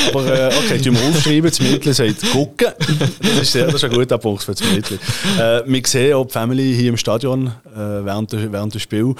Aber 0.09 0.25
äh, 0.25 0.47
okay, 0.47 0.79
du 0.79 0.91
musst 0.93 1.17
aufschreiben, 1.17 1.51
das 1.51 1.59
Mädchen 1.59 1.93
sagt, 1.93 2.31
gucken. 2.31 2.69
Das 3.21 3.31
ist, 3.39 3.51
sehr, 3.51 3.65
das 3.65 3.75
ist 3.75 3.83
ein 3.83 3.91
guter 3.91 4.17
Punkt 4.17 4.41
für 4.41 4.55
das 4.55 4.63
Mädchen. 4.63 4.97
Äh, 5.39 5.61
wir 5.63 5.81
sehen 5.85 6.15
auch 6.15 6.25
die 6.25 6.33
Family 6.33 6.73
hier 6.75 6.89
im 6.89 6.97
Stadion 6.97 7.51
äh, 7.67 7.77
während, 7.77 8.31
während 8.51 8.73
des 8.73 8.81
Spiels 8.81 9.15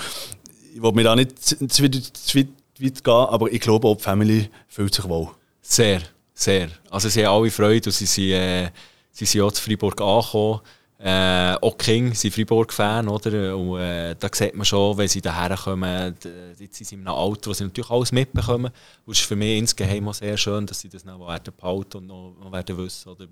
ich 0.73 0.81
will 0.81 0.91
mir 0.91 1.03
da 1.03 1.15
nicht 1.15 1.43
zu, 1.43 1.55
zu, 1.67 1.89
zu 1.89 2.37
weit, 2.37 2.47
gehen, 2.79 3.13
aber 3.13 3.51
ich 3.51 3.61
glaube, 3.61 3.87
auch 3.87 3.95
die 3.95 4.03
Family 4.03 4.49
fühlt 4.67 4.93
sich 4.93 5.07
wohl. 5.07 5.29
Sehr, 5.61 6.01
sehr. 6.33 6.69
Also 6.89 7.07
sie 7.09 7.25
haben 7.25 7.41
alle 7.41 7.51
Freude 7.51 7.89
und 7.89 7.93
sie 7.93 8.05
sind, 8.05 8.31
äh, 8.31 8.69
sie 9.11 9.25
sind 9.25 9.41
auch 9.41 9.51
zu 9.51 9.61
Freiburg 9.61 10.01
angekommen. 10.01 10.61
Äh, 10.99 11.55
auch 11.61 11.77
King 11.77 12.13
sind 12.13 12.33
Freiburg-Fan, 12.33 13.07
oder? 13.09 13.57
Und 13.57 13.79
äh, 13.79 14.15
da 14.17 14.29
sieht 14.31 14.55
man 14.55 14.65
schon, 14.65 14.97
wenn 14.97 15.07
sie 15.07 15.21
daher 15.21 15.55
kommen, 15.57 16.15
jetzt 16.57 16.77
sind 16.77 16.87
sie 16.87 16.95
in 16.95 17.07
einem 17.07 17.15
Alter, 17.15 17.49
wo 17.49 17.53
sie 17.53 17.65
natürlich 17.65 17.91
alles 17.91 18.11
mitbekommen. 18.11 18.71
Es 19.07 19.19
ist 19.19 19.27
für 19.27 19.35
mich 19.35 19.59
insgeheim 19.59 20.07
auch 20.07 20.13
sehr 20.13 20.37
schön, 20.37 20.65
dass 20.65 20.79
sie 20.79 20.89
das 20.89 21.03
noch 21.03 21.19
werden 21.27 21.53
behalten 21.55 21.97
und 21.97 22.07
noch, 22.07 22.35
noch 22.41 22.51
werden 22.51 22.77
wissen. 22.77 23.09
Oder? 23.09 23.27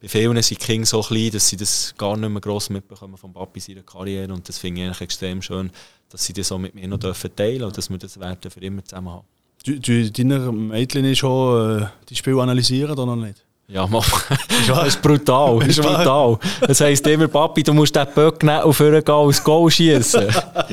Bei, 0.00 0.08
vielen 0.08 0.42
sind 0.42 0.60
King 0.60 0.84
so 0.84 1.02
klein, 1.02 1.30
dass 1.30 1.48
sie 1.48 1.56
das 1.56 1.94
gar 1.98 2.16
nicht 2.16 2.30
mehr 2.30 2.40
gross 2.40 2.70
mitbekommen 2.70 3.16
vom 3.16 3.32
Papi 3.32 3.60
seiner 3.60 3.82
Karriere. 3.82 4.32
Und 4.32 4.48
das 4.48 4.58
finde 4.58 4.80
ich 4.80 4.86
eigentlich 4.86 5.00
extrem 5.02 5.42
schön, 5.42 5.70
dass 6.08 6.24
sie 6.24 6.32
das 6.32 6.48
so 6.48 6.58
mit 6.58 6.74
mir 6.74 6.88
noch 6.88 6.98
dürfen 6.98 7.34
teilen 7.36 7.64
und 7.64 7.76
dass 7.76 7.90
wir 7.90 7.98
das 7.98 8.18
werden 8.18 8.50
für 8.50 8.60
immer 8.60 8.84
zusammen 8.84 9.10
haben. 9.10 9.26
Du, 9.64 9.78
du 9.78 10.10
deiner 10.10 10.52
Mädchen 10.52 11.14
schon 11.14 11.82
äh, 11.82 11.86
die 12.08 12.16
Spiele 12.16 12.40
analysieren 12.40 12.92
oder 12.92 13.04
noch 13.04 13.16
nicht? 13.16 13.44
Ja, 13.72 13.86
mach. 13.86 14.24
das 14.66 14.88
ist 14.88 15.02
brutal. 15.02 15.60
Das 15.60 15.68
ist 15.68 15.80
brutal. 15.80 16.38
Das 16.60 16.80
heisst 16.80 17.06
immer, 17.06 17.28
Papi, 17.28 17.62
du 17.62 17.72
musst 17.72 17.94
den 17.94 18.06
Böck 18.12 18.42
nicht 18.42 18.62
auf 18.62 18.78
gehen 18.78 19.04
und 19.04 19.44
Goal 19.44 19.70
schießen. 19.70 20.26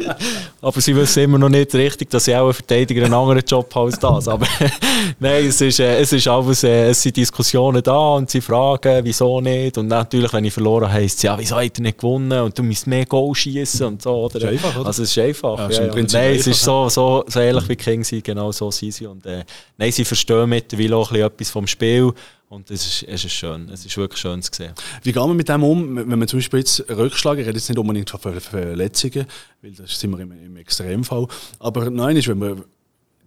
Aber 0.62 0.82
sie 0.82 0.96
wissen 0.96 1.24
immer 1.24 1.38
noch 1.38 1.50
nicht 1.50 1.76
richtig, 1.76 2.10
dass 2.10 2.28
ich 2.28 2.36
auch 2.36 2.48
ein 2.48 2.54
Verteidiger 2.54 3.06
einen 3.06 3.14
anderen 3.14 3.44
Job 3.46 3.74
habe 3.76 3.86
als 3.86 4.00
das. 4.00 4.28
Aber 4.28 4.48
nein, 5.20 5.46
es 5.46 5.62
ist, 5.62 5.80
äh, 5.80 6.00
es 6.00 6.12
ist 6.12 6.28
alles, 6.28 6.64
äh, 6.64 6.90
es 6.90 7.04
sind 7.04 7.16
Diskussionen 7.16 7.84
da 7.84 8.16
und 8.16 8.32
sie 8.32 8.42
fragen, 8.42 9.02
wieso 9.04 9.42
nicht. 9.42 9.78
Und 9.78 9.88
natürlich, 9.88 10.34
wenn 10.34 10.46
ich 10.46 10.54
verloren 10.54 10.86
habe, 10.86 10.94
heisst 10.94 11.18
es, 11.18 11.24
ja, 11.24 11.38
wieso 11.38 11.56
hat 11.56 11.78
er 11.78 11.82
nicht 11.84 12.00
gewonnen 12.00 12.42
und 12.42 12.58
du 12.58 12.64
musst 12.64 12.88
mehr 12.88 13.06
Goal 13.06 13.36
schießen 13.36 13.86
und 13.86 14.02
so. 14.02 14.26
Oder? 14.26 14.40
Das 14.40 14.44
ist 14.44 14.50
einfach, 14.50 14.80
oder? 14.80 14.88
Also 14.88 15.04
es 15.04 15.12
ist 15.12 15.20
einfach. 15.20 15.70
Ja, 15.70 15.84
ja, 15.84 15.96
ja. 15.96 16.06
Nein, 16.12 16.36
es 16.36 16.48
ist 16.48 16.64
so, 16.64 16.90
so, 16.90 17.24
so 17.28 17.40
ähnlich 17.40 17.70
wie 17.70 17.76
King 17.76 18.04
sind, 18.04 18.24
genau 18.24 18.52
so 18.52 18.72
sind 18.72 18.92
sie. 18.92 19.06
Und, 19.06 19.24
äh, 19.28 19.44
nein, 19.78 19.92
sie 19.92 20.04
verstehen 20.04 20.50
mittlerweile 20.50 20.96
auch 20.96 21.12
etwas 21.12 21.52
vom 21.52 21.68
Spiel. 21.68 22.12
Und 22.50 22.72
es 22.72 22.86
ist, 22.88 23.04
es 23.04 23.26
ist 23.26 23.34
schön, 23.34 23.68
es 23.70 23.86
ist 23.86 23.98
wirklich 23.98 24.22
schön 24.22 24.42
zu 24.42 24.52
sehen. 24.54 24.74
Wie 25.04 25.12
gehen 25.12 25.28
wir 25.28 25.34
mit 25.34 25.50
dem 25.50 25.64
um, 25.64 25.98
wenn 25.98 26.18
man 26.18 26.28
zum 26.30 26.40
Beispiel 26.40 26.60
jetzt 26.60 26.90
Rückschläge, 26.90 27.42
ich 27.42 27.48
rede 27.48 27.58
jetzt 27.58 27.68
nicht 27.68 27.78
unbedingt 27.78 28.10
von 28.10 28.20
Verletzungen, 28.40 29.26
weil 29.62 29.72
das 29.72 30.00
sind 30.00 30.12
wir 30.12 30.20
im, 30.20 30.32
im 30.32 30.56
Extremfall, 30.56 31.28
aber 31.60 31.90
nein, 31.90 32.16
ist, 32.16 32.30
wenn 32.30 32.40
wir, 32.40 32.64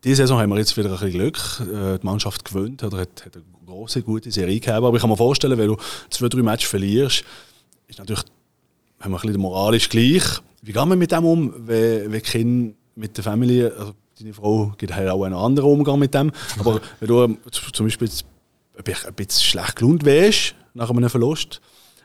diese 0.02 0.16
Saison 0.16 0.38
haben 0.38 0.48
wir 0.48 0.56
jetzt 0.56 0.74
wieder 0.78 0.88
ein 0.88 0.92
bisschen 0.92 1.10
Glück, 1.10 1.38
äh, 1.60 1.98
die 1.98 2.06
Mannschaft 2.06 2.46
gewöhnt, 2.46 2.82
oder 2.82 3.00
hat, 3.00 3.26
hat 3.26 3.36
eine 3.36 3.44
große, 3.66 4.00
gute 4.02 4.30
Serie 4.30 4.58
gehabt, 4.58 4.82
aber 4.82 4.96
ich 4.96 5.02
kann 5.02 5.10
mir 5.10 5.18
vorstellen, 5.18 5.58
wenn 5.58 5.68
du 5.68 5.76
zwei, 6.08 6.28
drei 6.28 6.42
Matches 6.42 6.70
verlierst, 6.70 7.22
ist 7.88 7.98
natürlich, 7.98 8.24
haben 9.00 9.12
wir 9.12 9.18
ein 9.18 9.26
bisschen 9.26 9.42
moralisch 9.42 9.90
gleich. 9.90 10.22
Wie 10.62 10.72
gehen 10.72 10.88
wir 10.88 10.96
mit 10.96 11.12
dem 11.12 11.26
um, 11.26 11.52
wenn, 11.66 12.10
wenn 12.10 12.22
Kinder 12.22 12.74
mit 12.96 13.18
der 13.18 13.24
Familie, 13.24 13.70
also 13.78 13.92
deine 14.18 14.32
Frau 14.32 14.72
gibt 14.78 14.94
halt 14.94 15.10
auch 15.10 15.24
einen 15.24 15.34
anderen 15.34 15.70
Umgang 15.70 15.98
mit 15.98 16.14
dem, 16.14 16.32
aber 16.58 16.80
wenn 17.00 17.08
du 17.08 17.36
zum 17.50 17.84
Beispiel 17.84 18.08
jetzt 18.08 18.24
ich 18.88 19.06
ein 19.06 19.14
bisschen 19.14 19.42
schlecht 19.42 19.76
gelaunt 19.76 20.04
wärst 20.04 20.54
nach 20.74 20.90
einem 20.90 21.10
Verlust. 21.10 21.60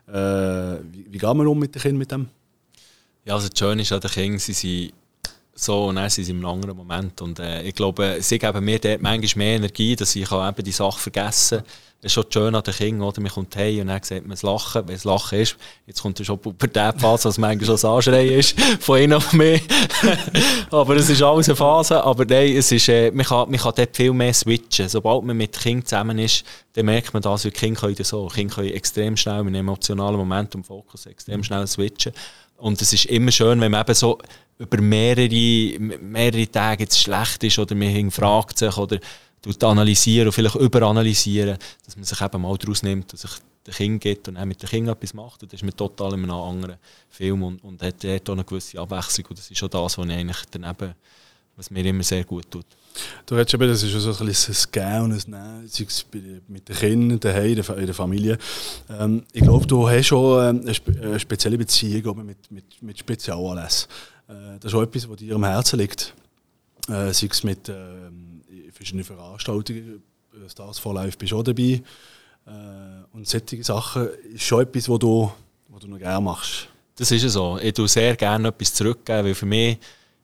Äh, 0.07 0.13
wie, 0.13 1.07
wie 1.09 1.17
geht 1.17 1.33
man 1.33 1.47
um 1.47 1.59
mit 1.59 1.75
den 1.75 1.81
Kindern 1.81 1.97
mit 1.97 2.11
dem? 2.11 2.27
Ja, 3.25 3.35
also 3.35 3.49
das 3.49 3.57
Schöne 3.57 3.81
ist 3.81 3.91
an 3.91 3.99
den 3.99 4.11
Kindern, 4.11 4.39
sie 4.39 4.53
sind 4.53 4.93
so 5.55 5.85
und 5.85 5.95
dann 5.95 6.09
sind 6.09 6.25
sie 6.25 6.31
im 6.31 6.45
anderen 6.45 6.75
Moment. 6.75 7.21
Und 7.21 7.39
äh, 7.39 7.63
ich 7.63 7.73
glaube, 7.73 8.17
sie 8.19 8.37
geben 8.37 8.63
mir 8.63 8.77
dort 8.77 9.01
manchmal 9.01 9.45
mehr 9.45 9.55
Energie, 9.55 9.95
dass 9.95 10.15
ich 10.15 10.29
eben 10.29 10.63
die 10.63 10.71
Sache 10.71 10.99
vergessen 10.99 11.59
kann. 11.59 11.67
Ist 12.01 12.13
schon 12.13 12.25
schön 12.29 12.53
an 12.53 12.61
den 12.61 12.73
Kindern, 12.73 13.07
oder? 13.07 13.19
Man 13.19 13.31
kommt 13.31 13.55
heim 13.55 13.79
und 13.79 13.87
dann 13.87 14.03
sieht 14.03 14.21
man 14.21 14.31
das 14.31 14.43
Lachen. 14.43 14.87
Wenn 14.87 14.95
es 14.95 15.05
Lachen 15.05 15.39
ist, 15.39 15.57
jetzt 15.87 16.03
kommt 16.03 16.23
schon 16.23 16.39
die 16.39 16.67
Phase, 16.99 17.29
was 17.29 17.37
manchmal 17.39 17.65
schon 17.65 17.73
das 17.73 17.85
Anschreien 17.85 18.37
ist, 18.37 18.59
von 18.79 18.99
ihnen 18.99 19.13
auf 19.13 19.33
mich. 19.33 19.63
aber 20.69 20.97
es 20.97 21.09
ist 21.09 21.23
alles 21.23 21.49
eine 21.49 21.55
Phase. 21.55 22.03
Aber 22.03 22.25
nein, 22.25 22.55
es 22.55 22.71
ist, 22.71 22.89
äh, 22.89 23.09
man, 23.09 23.25
kann, 23.25 23.49
man 23.49 23.59
kann 23.59 23.73
dort 23.75 23.95
viel 23.95 24.13
mehr 24.13 24.35
switchen. 24.35 24.87
Sobald 24.87 25.23
man 25.23 25.35
mit 25.35 25.57
Kindern 25.57 25.85
zusammen 25.85 26.19
ist, 26.19 26.45
dann 26.73 26.85
merkt 26.85 27.11
man 27.13 27.23
das, 27.23 27.43
wie 27.45 27.49
Kinder 27.49 27.79
können 27.79 27.95
so. 28.03 28.27
Kinder 28.27 28.53
können 28.53 28.69
extrem 28.69 29.17
schnell 29.17 29.43
mit 29.43 29.55
einem 29.55 29.67
emotionalen 29.67 30.17
Moment 30.17 30.53
und 30.53 30.63
Fokus 30.63 31.07
extrem 31.07 31.43
schnell 31.43 31.65
switchen. 31.65 32.11
Und 32.57 32.81
es 32.81 32.93
ist 32.93 33.05
immer 33.05 33.31
schön, 33.31 33.59
wenn 33.59 33.71
man 33.71 33.81
eben 33.81 33.95
so 33.95 34.19
über 34.57 34.81
mehrere, 34.81 35.79
mehrere 35.79 36.47
Tage 36.47 36.83
jetzt 36.83 36.99
schlecht 36.99 37.43
ist 37.43 37.59
oder 37.59 37.75
man 37.75 37.89
hinterfragt 37.89 38.57
sich 38.57 38.77
oder 38.77 38.99
analysieren 39.61 40.27
und 40.27 40.33
vielleicht 40.33 40.55
überanalysieren, 40.55 41.57
dass 41.85 41.95
man 41.95 42.05
sich 42.05 42.19
eben 42.21 42.41
mal 42.41 42.57
daraus 42.57 42.81
nimmt 42.81 43.11
und 43.13 43.19
sich 43.19 43.31
den 43.67 43.73
Kind 43.73 44.01
gibt 44.01 44.27
und 44.27 44.37
auch 44.37 44.45
mit 44.45 44.61
den 44.61 44.69
Kindern 44.69 44.95
etwas 44.95 45.13
macht. 45.13 45.43
Und 45.43 45.51
das 45.51 45.59
ist 45.59 45.63
man 45.63 45.75
total 45.75 46.13
in 46.13 46.23
einem 46.23 46.31
anderen 46.31 46.75
Film 47.09 47.43
und, 47.43 47.63
und 47.63 47.81
hat 47.81 48.03
dort 48.03 48.29
auch 48.29 48.33
eine 48.33 48.43
gewisse 48.43 48.79
Abwechslung. 48.79 49.27
Und 49.29 49.39
das 49.39 49.49
ist 49.49 49.57
schon 49.57 49.69
das, 49.69 49.97
was, 49.97 50.05
ich 50.05 50.11
eigentlich 50.11 50.41
daneben, 50.51 50.93
was 51.55 51.71
mir 51.71 51.85
immer 51.85 52.03
sehr 52.03 52.23
gut 52.23 52.49
tut. 52.49 52.65
Du 53.25 53.35
redest 53.35 53.53
eben, 53.55 53.67
das 53.67 53.83
ist 53.83 53.91
so 53.91 54.11
ein 54.11 54.25
bisschen 54.25 54.55
ein 54.55 54.71
Gehen 54.71 55.01
und 55.01 55.11
ein 55.11 55.31
Nehmen, 55.31 55.67
sei 55.67 55.83
es 55.83 56.05
mit 56.47 56.69
den 56.69 56.75
Kindern, 56.75 57.77
in 57.79 57.85
der 57.85 57.93
Familie. 57.93 58.37
Ähm, 58.89 59.23
ich 59.33 59.41
glaube, 59.41 59.67
du 59.67 59.89
hast 59.89 60.07
schon 60.07 60.63
ähm, 60.65 60.75
eine 61.01 61.19
spezielle 61.19 61.57
Beziehung 61.57 62.25
mit, 62.25 62.49
mit, 62.51 62.81
mit 62.81 62.99
Spezialanlässen. 62.99 63.89
Äh, 64.27 64.59
das 64.59 64.71
ist 64.71 64.75
auch 64.75 64.83
etwas, 64.83 65.09
was 65.09 65.17
dir 65.17 65.35
am 65.35 65.43
Herzen 65.43 65.79
liegt. 65.79 66.13
Äh, 66.87 67.13
sei 67.13 67.27
es 67.31 67.43
mit 67.43 67.69
äh, 67.69 67.73
verschiedenen 68.71 69.05
Veranstaltungen, 69.05 70.03
äh, 70.33 70.49
Stars 70.49 70.79
for 70.79 70.93
Life 70.93 71.17
bist 71.17 71.31
du 71.31 71.39
auch 71.39 71.43
dabei. 71.43 71.81
Äh, 72.45 72.51
und 73.13 73.27
solche 73.27 73.63
Sachen 73.63 74.09
ist 74.33 74.43
schon 74.43 74.61
etwas, 74.61 74.89
was 74.89 74.99
du, 74.99 75.31
was 75.69 75.81
du 75.81 75.87
noch 75.87 75.97
gerne 75.97 76.21
machst. 76.21 76.67
Das 76.95 77.11
ist 77.11 77.23
so. 77.29 77.57
Ich 77.61 77.73
tue 77.73 77.87
sehr 77.87 78.15
gerne 78.15 78.49
etwas 78.49 78.73
zurückgeben, 78.73 79.27
weil 79.27 79.35
für 79.35 79.45
mich 79.45 79.77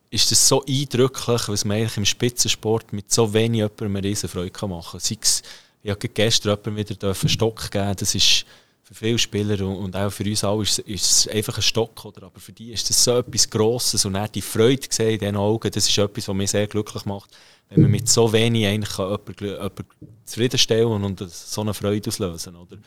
ist 0.10 0.30
das 0.32 0.48
so 0.48 0.64
eindrücklich, 0.66 1.48
was 1.48 1.66
man 1.66 1.78
eigentlich 1.78 1.98
im 1.98 2.06
Spitzensport 2.06 2.94
mit 2.94 3.12
so 3.12 3.34
wenig 3.34 3.60
jemandem 3.60 3.96
eine 3.96 4.08
riesen 4.08 4.30
Freude 4.30 4.68
machen 4.68 4.92
kann. 4.92 5.00
Sei 5.00 5.18
es, 5.22 5.42
ich 5.84 5.90
habe 5.90 6.08
gestern 6.10 6.52
jemandem 6.52 6.76
wieder 6.78 7.08
einen 7.08 7.30
Stock 7.30 7.72
geben 7.72 7.96
das 7.98 8.14
ist 8.14 8.46
für 8.92 9.06
viele 9.06 9.18
Spieler 9.18 9.66
und 9.66 9.96
auch 9.96 10.12
für 10.12 10.26
uns 10.26 10.44
alle 10.44 10.64
ist, 10.64 10.80
ist 10.80 11.12
es 11.12 11.28
einfach 11.30 11.56
ein 11.56 11.62
Stock. 11.62 12.04
Oder? 12.04 12.24
Aber 12.24 12.40
für 12.40 12.52
die 12.52 12.74
ist 12.74 12.90
das 12.90 13.02
so 13.02 13.20
etwas 13.20 13.50
Grosses 13.50 14.04
und 14.04 14.18
auch 14.18 14.28
die 14.28 14.42
Freude 14.42 14.88
in 15.00 15.20
diesen 15.20 15.36
Augen, 15.38 15.72
das 15.72 15.88
ist 15.88 15.98
etwas, 15.98 16.28
was 16.28 16.36
mich 16.36 16.52
sehr 16.52 16.68
glücklich 16.68 17.06
macht, 17.06 17.30
wenn 17.70 17.84
man 17.84 17.92
mit 17.92 18.10
so 18.10 18.32
wenig 18.34 18.68
eigentlich 18.68 18.98
jemanden, 18.98 19.34
jemanden 19.40 19.86
zufriedenstellen 20.26 21.04
und 21.04 21.20
so 21.30 21.62
eine 21.62 21.74
Freude 21.74 22.10
auslösen 22.10 22.56
oder? 22.58 22.78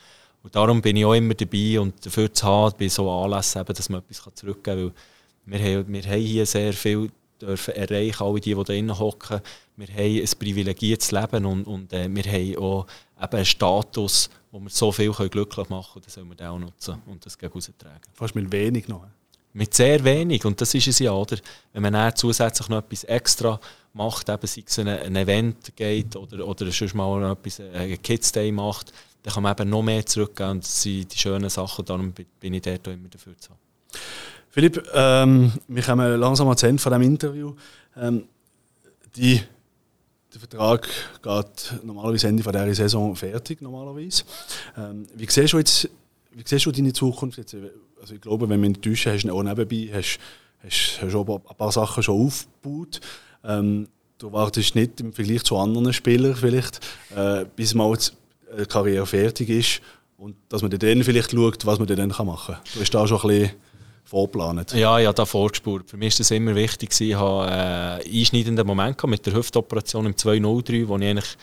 Und 0.43 0.55
darum 0.55 0.83
bin 0.83 0.97
ich 0.97 1.07
auch 1.07 1.15
immer 1.15 1.33
dabei 1.33 1.81
und 1.81 2.05
dafür 2.05 2.31
zu 2.31 2.47
haben, 2.47 2.75
bei 2.79 2.89
so 2.89 3.11
Anlässen, 3.11 3.63
eben, 3.63 3.75
dass 3.75 3.89
man 3.89 4.03
etwas 4.03 4.35
zurückgeben 4.35 4.93
kann. 4.93 4.95
Wir 5.47 5.59
haben, 5.59 5.93
wir 5.93 6.03
haben 6.03 6.21
hier 6.21 6.45
sehr 6.45 6.75
viel 6.75 7.11
dürfen 7.41 7.75
erreichen, 7.75 8.23
alle 8.23 8.41
die, 8.41 8.55
die 8.55 8.85
da 8.87 8.99
hocken. 8.99 9.41
Wir 9.77 9.89
haben 9.89 10.21
ein 10.21 10.39
privilegiertes 10.39 11.13
Leben 11.13 11.47
und, 11.47 11.65
und 11.65 11.93
äh, 11.93 12.09
wir 12.09 12.25
haben 12.25 12.57
auch 12.59 12.87
eben 13.25 13.37
einen 13.37 13.45
Status, 13.45 14.31
wo 14.51 14.61
wir 14.61 14.71
so 14.71 14.93
viel 14.93 15.13
glücklich 15.13 15.69
machen 15.69 15.95
können, 15.95 16.05
das 16.05 16.15
sollen 16.15 16.33
wir 16.37 16.51
auch 16.51 16.59
nutzen 16.59 17.03
und 17.07 17.25
das 17.25 17.37
gegen 17.37 17.53
raustragen. 17.53 18.01
Fast 18.13 18.35
mit 18.35 18.51
wenig 18.53 18.89
noch. 18.89 19.07
Mit 19.53 19.75
sehr 19.75 20.03
wenig 20.03 20.45
und 20.45 20.61
das 20.61 20.75
ist 20.75 20.89
es 20.89 20.99
ja, 20.99 21.13
oder? 21.13 21.37
Wenn 21.73 21.83
man 21.83 21.93
dann 21.93 22.15
zusätzlich 22.17 22.69
noch 22.69 22.79
etwas 22.79 23.05
extra 23.05 23.61
macht, 23.93 24.29
eben 24.29 24.47
sei 24.47 24.65
es 24.67 24.79
ein, 24.79 24.89
ein 24.89 25.17
Event 25.17 25.77
geht 25.77 26.17
oder, 26.17 26.47
oder 26.47 26.71
sonst 26.71 26.95
mal 26.95 27.21
noch 27.21 27.33
etwas, 27.33 27.61
äh, 27.61 27.71
ein 27.73 28.03
Kids 28.03 28.33
Day 28.33 28.51
macht, 28.51 28.93
dann 29.23 29.33
kann 29.35 29.43
man 29.43 29.53
eben 29.53 29.71
noch 29.71 29.83
mehr 29.83 30.05
zurückgeben 30.05 30.51
und 30.51 30.65
das 30.65 30.83
sind 30.83 31.13
die 31.13 31.19
schönen 31.19 31.49
Sachen, 31.49 31.85
darum 31.85 32.13
bin 32.13 32.55
ich 32.55 32.63
dort 32.63 32.87
immer 32.89 33.09
dafür 33.09 33.39
zu 33.39 33.51
haben. 33.51 33.59
Philipp, 34.51 34.89
ähm, 34.93 35.53
wir 35.67 35.83
kommen 35.83 36.21
langsam 36.21 36.47
ans 36.47 36.63
Ende 36.63 36.81
von 36.81 36.93
diesem 36.93 37.03
Interview. 37.03 37.55
Ähm, 37.97 38.29
die 39.17 39.41
der 40.35 40.41
Vertrag 40.41 40.89
geht 41.23 41.85
normalerweise 41.85 42.29
Ende 42.29 42.43
dieser 42.43 42.75
Saison 42.75 43.15
fertig, 43.15 43.63
normalerweise. 43.63 44.25
Ähm, 44.77 45.07
wie, 45.15 45.27
siehst 45.29 45.53
du 45.53 45.59
jetzt, 45.59 45.89
wie 46.33 46.43
siehst 46.45 46.67
du 46.67 46.73
deine 46.73 46.93
Zukunft 46.93 47.39
jetzt? 47.39 47.57
Also 48.01 48.15
ich 48.15 48.21
glaube, 48.21 48.49
wenn 48.49 48.65
in 48.65 48.75
Täuschen 48.81 49.13
hast, 49.13 49.29
auch 49.31 49.43
nebenbei, 49.43 49.91
hast, 49.93 50.19
hast 50.63 51.11
schon 51.11 51.29
ein 51.29 51.57
paar 51.57 51.73
Sachen 51.73 52.03
schon 52.03 52.27
aufgebaut. 52.27 53.01
Ähm, 53.45 53.89
du 54.19 54.33
wartest 54.33 54.75
nicht 54.75 55.01
im 55.01 55.13
Vergleich 55.13 55.45
zu 55.45 55.57
anderen 55.57 55.93
Spielern 55.93 56.35
vielleicht, 56.35 56.81
äh, 57.15 57.45
bis 57.55 57.75
mal 57.75 57.97
die 57.97 58.67
Karriere 58.67 59.07
fertig 59.07 59.49
ist 59.49 59.81
und 60.17 60.35
dass 60.49 60.63
man 60.63 60.71
dann 60.71 61.05
vielleicht 61.05 61.31
schaut, 61.31 61.65
was 61.65 61.79
man 61.79 61.87
dann 61.87 62.09
machen 62.09 62.55
kann. 62.55 62.63
Du 62.75 62.81
hast 62.81 62.91
da 62.91 63.07
schon 63.07 63.21
ein 63.21 63.29
bisschen 63.29 63.51
vorgeplant? 64.05 64.73
Ja, 64.73 64.99
ja, 64.99 65.13
da 65.13 65.25
vorgespurt. 65.25 65.91
Für 65.91 65.97
mich 65.97 66.15
war 66.15 66.19
das 66.19 66.31
immer 66.31 66.55
wichtig. 66.55 66.99
Ich 67.01 67.15
hatte 67.15 67.53
einen 67.53 68.01
äh, 68.01 68.21
einschneidenden 68.21 68.67
Moment 68.67 69.03
mit 69.05 69.27
der 69.27 69.35
Hüftoperation 69.35 70.07
im 70.07 70.17
203, 70.17 70.89
wo 70.89 70.97
ich 70.97 71.05
eigentlich 71.05 71.37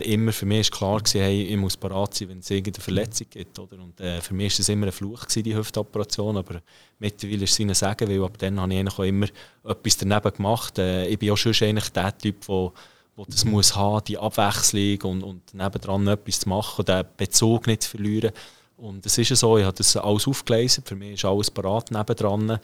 immer 0.00 0.32
für 0.32 0.46
mich 0.46 0.60
ist 0.60 0.72
klar 0.72 1.00
war, 1.00 1.22
hey, 1.22 1.42
ich 1.42 1.56
muss 1.58 1.76
parat 1.76 2.14
sein, 2.14 2.30
wenn 2.30 2.38
es 2.38 2.50
irgendeine 2.50 2.82
Verletzung 2.82 3.26
gibt. 3.28 3.58
Oder? 3.58 3.76
Und, 3.82 4.00
äh, 4.00 4.20
für 4.20 4.32
mich 4.32 4.54
war 4.54 4.56
das 4.58 4.68
immer 4.70 4.86
ein 4.86 4.92
Fluch, 4.92 5.22
gewesen, 5.22 5.42
die 5.42 5.54
Hüftoperation. 5.54 6.38
Aber 6.38 6.62
mittlerweile 6.98 7.44
ist 7.44 7.52
es 7.52 7.60
ihnen 7.60 7.74
sagen, 7.74 8.08
weil 8.08 8.24
ab 8.24 8.38
dann 8.38 8.60
habe 8.60 8.74
ich 8.74 8.88
auch 8.88 9.00
immer 9.00 9.26
etwas 9.64 9.96
daneben 9.98 10.32
gemacht. 10.32 10.78
Äh, 10.78 11.06
ich 11.08 11.18
bin 11.18 11.30
auch 11.30 11.36
schon 11.36 11.52
eigentlich 11.60 11.90
der 11.90 12.16
Typ, 12.16 12.46
der 12.46 12.72
wo 13.16 13.24
das 13.24 13.44
muss 13.44 13.76
haben, 13.76 14.04
die 14.04 14.18
Abwechslung 14.18 15.00
und, 15.02 15.22
und 15.22 15.54
nebendran 15.54 16.06
etwas 16.08 16.40
zu 16.40 16.48
machen, 16.48 16.84
den 16.84 17.04
Bezug 17.16 17.66
nicht 17.66 17.82
zu 17.82 17.90
verlieren. 17.90 18.32
Und 18.76 19.06
es 19.06 19.16
ist 19.18 19.30
ja 19.30 19.36
so, 19.36 19.56
ich 19.58 19.64
habe 19.64 19.76
das 19.76 19.96
alles 19.96 20.26
aufgelesen, 20.26 20.84
für 20.84 20.96
mich 20.96 21.14
ist 21.14 21.24
alles 21.24 21.50
parat 21.50 21.90
nebendran. 21.90 22.58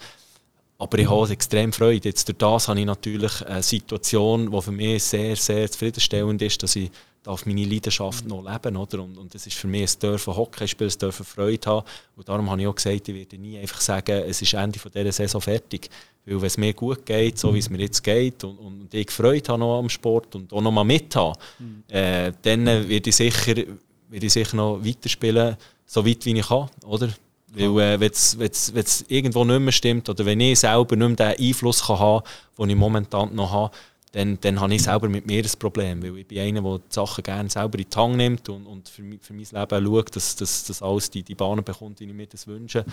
Aber 0.77 0.97
ich 0.97 1.09
habe 1.09 1.31
extrem 1.31 1.71
Freude. 1.71 2.09
Jetzt 2.09 2.27
durch 2.27 2.37
das 2.39 2.67
habe 2.67 2.79
ich 2.79 2.85
natürlich 2.85 3.45
eine 3.45 3.61
Situation, 3.61 4.51
die 4.51 4.61
für 4.61 4.71
mich 4.71 5.03
sehr, 5.03 5.35
sehr 5.35 5.69
zufriedenstellend 5.69 6.41
ist, 6.41 6.63
dass 6.63 6.75
ich 6.75 6.89
darf 7.23 7.45
meine 7.45 7.63
Leidenschaft 7.65 8.25
noch 8.25 8.43
leben 8.43 8.75
oder? 8.75 9.03
Und, 9.03 9.17
und 9.17 9.33
das 9.33 9.45
ist 9.45 9.55
für 9.55 9.67
mich 9.67 9.93
ein 9.93 9.99
dürfen 9.99 10.35
Hockey 10.35 10.67
spielen, 10.67 10.89
ein 10.89 10.97
dürfen 10.97 11.25
Freude 11.25 11.69
haben. 11.69 11.85
Und 12.15 12.27
darum 12.27 12.49
habe 12.49 12.61
ich 12.61 12.67
auch 12.67 12.75
gesagt, 12.75 13.07
ich 13.07 13.15
werde 13.15 13.37
nie 13.37 13.59
einfach 13.59 13.79
sagen, 13.79 14.23
es 14.27 14.41
ist 14.41 14.53
Ende 14.53 14.79
von 14.79 14.91
dieser 14.91 15.11
Saison 15.11 15.39
fertig. 15.39 15.89
Weil 16.25 16.41
wenn 16.41 16.47
es 16.47 16.57
mir 16.57 16.73
gut 16.73 17.05
geht, 17.05 17.37
so 17.37 17.53
wie 17.53 17.59
es 17.59 17.69
mir 17.69 17.79
jetzt 17.79 18.03
geht 18.03 18.43
und, 18.43 18.57
und 18.57 18.93
ich 18.93 19.11
Freude 19.11 19.51
habe 19.51 19.59
noch 19.59 19.79
am 19.79 19.89
Sport 19.89 20.35
und 20.35 20.51
auch 20.51 20.61
noch 20.61 20.71
mal 20.71 20.83
mit 20.83 21.15
habe, 21.15 21.37
mhm. 21.59 21.83
äh, 21.87 22.31
dann 22.41 22.65
werde 22.65 23.09
ich 23.09 23.15
sicher, 23.15 23.55
werde 23.55 24.25
ich 24.25 24.33
sicher 24.33 24.55
noch 24.55 24.83
weiterspielen 24.83 25.57
so 25.91 26.05
weit 26.05 26.25
wie 26.25 26.39
ich 26.39 26.47
kann, 26.47 26.69
oder? 26.85 27.09
Weil, 27.53 27.79
äh, 27.81 27.99
wenn 27.99 28.11
es 28.11 29.05
irgendwo 29.09 29.43
nicht 29.43 29.59
mehr 29.59 29.73
stimmt 29.73 30.07
oder 30.07 30.25
wenn 30.25 30.39
ich 30.39 30.59
selber 30.59 30.95
nicht 30.95 31.19
mehr 31.19 31.33
den 31.35 31.47
Einfluss 31.47 31.85
kann 31.85 31.99
haben 31.99 32.23
kann, 32.23 32.67
den 32.67 32.69
ich 32.69 32.75
momentan 32.77 33.35
noch 33.35 33.51
habe, 33.51 33.75
dann, 34.13 34.37
dann 34.39 34.61
habe 34.61 34.73
ich 34.73 34.83
selber 34.83 35.09
mit 35.09 35.25
mir 35.27 35.43
das 35.43 35.57
Problem. 35.57 36.01
Weil 36.01 36.19
ich 36.19 36.27
bin 36.27 36.39
einer, 36.39 36.61
der 36.61 36.77
die 36.77 36.93
Sachen 36.93 37.23
gerne 37.23 37.49
selber 37.49 37.77
in 37.77 37.85
die 37.89 37.97
Hand 37.97 38.15
nimmt 38.15 38.47
und, 38.47 38.65
und 38.67 38.87
für, 38.87 39.03
für 39.19 39.33
mein 39.33 39.45
Leben 39.51 39.85
schaut, 39.85 40.15
dass, 40.15 40.35
dass, 40.37 40.63
dass 40.63 40.81
alles 40.81 41.09
die, 41.09 41.23
die 41.23 41.35
Bahnen 41.35 41.63
bekommt, 41.63 41.99
die 41.99 42.05
ich 42.05 42.13
mir 42.13 42.27
das 42.27 42.47
wünsche. 42.47 42.85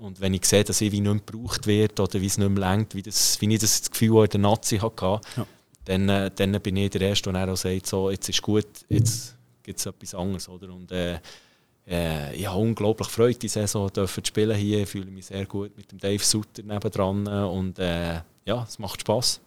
Und 0.00 0.20
wenn 0.20 0.34
ich 0.34 0.44
sehe, 0.44 0.64
dass 0.64 0.80
ich 0.80 0.90
wie 0.90 1.00
nicht 1.00 1.12
mehr 1.12 1.22
gebraucht 1.24 1.68
wird 1.68 2.00
oder 2.00 2.20
wie 2.20 2.26
es 2.26 2.36
nicht 2.36 2.50
mehr 2.50 2.68
lenkt, 2.68 2.96
wie, 2.96 3.02
das, 3.02 3.40
wie 3.40 3.54
ich 3.54 3.60
das 3.60 3.88
Gefühl 3.88 4.24
in 4.24 4.30
der 4.30 4.40
Nazi 4.40 4.78
hatte, 4.78 5.20
ja. 5.36 5.46
dann, 5.84 6.08
äh, 6.08 6.30
dann 6.34 6.60
bin 6.60 6.76
ich 6.78 6.90
der 6.90 7.02
Erste, 7.02 7.32
der 7.32 7.48
auch 7.48 7.56
sagt, 7.56 7.86
so, 7.86 8.10
jetzt 8.10 8.28
ist 8.28 8.42
gut, 8.42 8.66
jetzt 8.88 9.36
gibt 9.62 9.78
es 9.78 9.86
etwas 9.86 10.14
anderes. 10.16 10.48
Oder? 10.48 10.72
Und, 10.72 10.90
äh, 10.90 11.20
äh, 11.90 12.34
ich 12.34 12.46
habe 12.46 12.58
unglaublich 12.58 13.08
Freude, 13.08 13.38
die 13.38 13.48
Saison 13.48 13.92
zu 13.92 14.06
spielen 14.06 14.56
hier. 14.56 14.82
Ich 14.82 14.88
fühle 14.88 15.10
mich 15.10 15.26
sehr 15.26 15.44
gut 15.44 15.76
mit 15.76 15.90
dem 15.90 15.98
Dave 15.98 16.22
Sutter 16.22 16.62
nebendran 16.62 17.26
und 17.26 17.78
äh, 17.78 18.20
ja, 18.44 18.64
es 18.68 18.78
macht 18.78 19.00
Spass. 19.00 19.40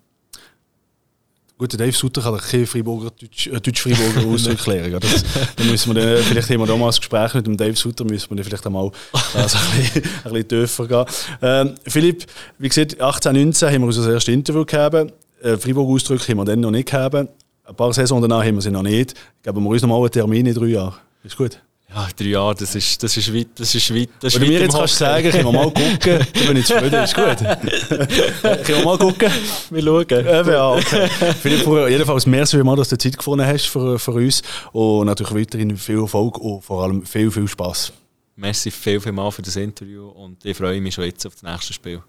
Gut, 1.58 1.71
der 1.71 1.79
Dave 1.79 1.95
Sutter 1.95 2.21
kann 2.21 2.38
keine 2.38 2.65
Freiburger, 2.65 3.12
Deutsch, 3.12 3.47
äh, 3.47 3.62
Deutsch-Freiburger 3.62 4.27
Auserklärung. 4.34 4.99
Das, 4.99 5.23
dann 5.56 5.67
müssen 5.67 5.95
wir 5.95 6.01
dann, 6.01 6.23
vielleicht 6.23 6.49
haben 6.49 6.60
wir 6.60 6.65
da 6.65 6.75
mal 6.75 6.88
ein 6.88 6.95
Gespräch 6.95 7.34
mit 7.36 7.47
dem 7.47 7.56
Dave 7.56 7.75
Sutter, 7.75 8.03
müssen 8.03 8.29
wir 8.32 8.36
dann 8.36 8.45
vielleicht 8.45 8.65
einmal 8.65 8.91
also 9.34 9.58
ein, 9.58 9.77
bisschen, 9.77 10.03
ein 10.25 10.34
bisschen 10.34 10.47
tiefer 10.49 10.88
gehen. 10.88 11.06
Ähm, 11.41 11.75
Philipp, 11.86 12.25
wie 12.58 12.67
gesagt, 12.67 12.99
18, 12.99 13.34
19 13.34 13.69
haben 13.69 13.82
wir 13.82 13.88
unser 13.88 14.12
erstes 14.12 14.34
Interview 14.34 14.65
gehabt. 14.65 15.13
Äh, 15.41 15.58
Freiburg-Ausdrücke 15.58 16.27
haben 16.29 16.38
wir 16.39 16.45
dann 16.45 16.60
noch 16.60 16.71
nicht 16.71 16.89
gehabt. 16.89 17.15
Ein 17.15 17.75
paar 17.77 17.93
Saison 17.93 18.21
danach 18.21 18.43
haben 18.43 18.56
wir 18.56 18.62
sie 18.62 18.71
noch 18.71 18.84
nicht. 18.84 19.13
Geben 19.41 19.63
wir 19.63 19.69
uns 19.69 19.82
noch 19.84 19.89
mal 19.89 19.99
einen 19.99 20.12
Termin 20.12 20.45
in 20.45 20.53
drei 20.53 20.65
Jahren. 20.65 20.95
Ist 21.23 21.38
gut? 21.38 21.62
Ja, 21.95 22.08
drei 22.15 22.25
Jahre, 22.25 22.56
das 22.56 22.73
ist, 22.73 23.03
das 23.03 23.15
ist 23.15 23.34
weit. 23.34 23.49
Das 23.56 23.75
ist 23.75 23.93
weit 23.93 24.10
das 24.19 24.34
ist 24.34 24.41
Wenn 24.41 24.47
du 24.47 24.53
mir 24.53 24.62
jetzt 24.62 24.75
kannst 24.75 24.97
sagen, 24.97 25.29
können 25.29 25.45
wir 25.45 25.51
mal 25.51 25.65
gucken, 25.65 25.99
dann 26.34 26.47
bin 26.47 26.58
ich 26.58 26.65
zufrieden, 26.65 27.03
ist 27.03 27.13
gut. 27.13 27.38
können 28.41 28.79
wir 28.79 28.84
mal 28.84 28.97
gucken? 28.97 29.32
Wir 29.69 29.84
schauen. 29.84 30.08
Eben, 30.10 30.49
ja, 30.49 30.71
okay. 30.71 31.08
Philipp, 31.41 31.89
jedenfalls 31.89 32.25
merci 32.25 32.58
vielmals, 32.58 32.79
dass 32.79 32.89
du 32.89 32.97
Zeit 32.97 33.17
gefunden 33.17 33.45
hast 33.45 33.67
für, 33.67 33.99
für 33.99 34.12
uns 34.12 34.41
und 34.71 35.06
natürlich 35.06 35.36
weiterhin 35.36 35.77
viel 35.77 35.99
Erfolg 35.99 36.39
und 36.39 36.63
vor 36.63 36.84
allem 36.84 37.06
viel, 37.06 37.29
viel 37.29 37.47
Spass. 37.47 37.93
Merci 38.36 38.71
viel, 38.71 38.99
viel 38.99 39.12
mal 39.12 39.29
für 39.29 39.43
das 39.43 39.56
Interview 39.56 40.08
und 40.08 40.43
ich 40.43 40.58
freue 40.58 40.82
mich 40.82 40.95
schon 40.95 41.03
jetzt 41.03 41.25
auf 41.27 41.34
das 41.34 41.43
nächste 41.43 41.73
Spiel. 41.73 42.01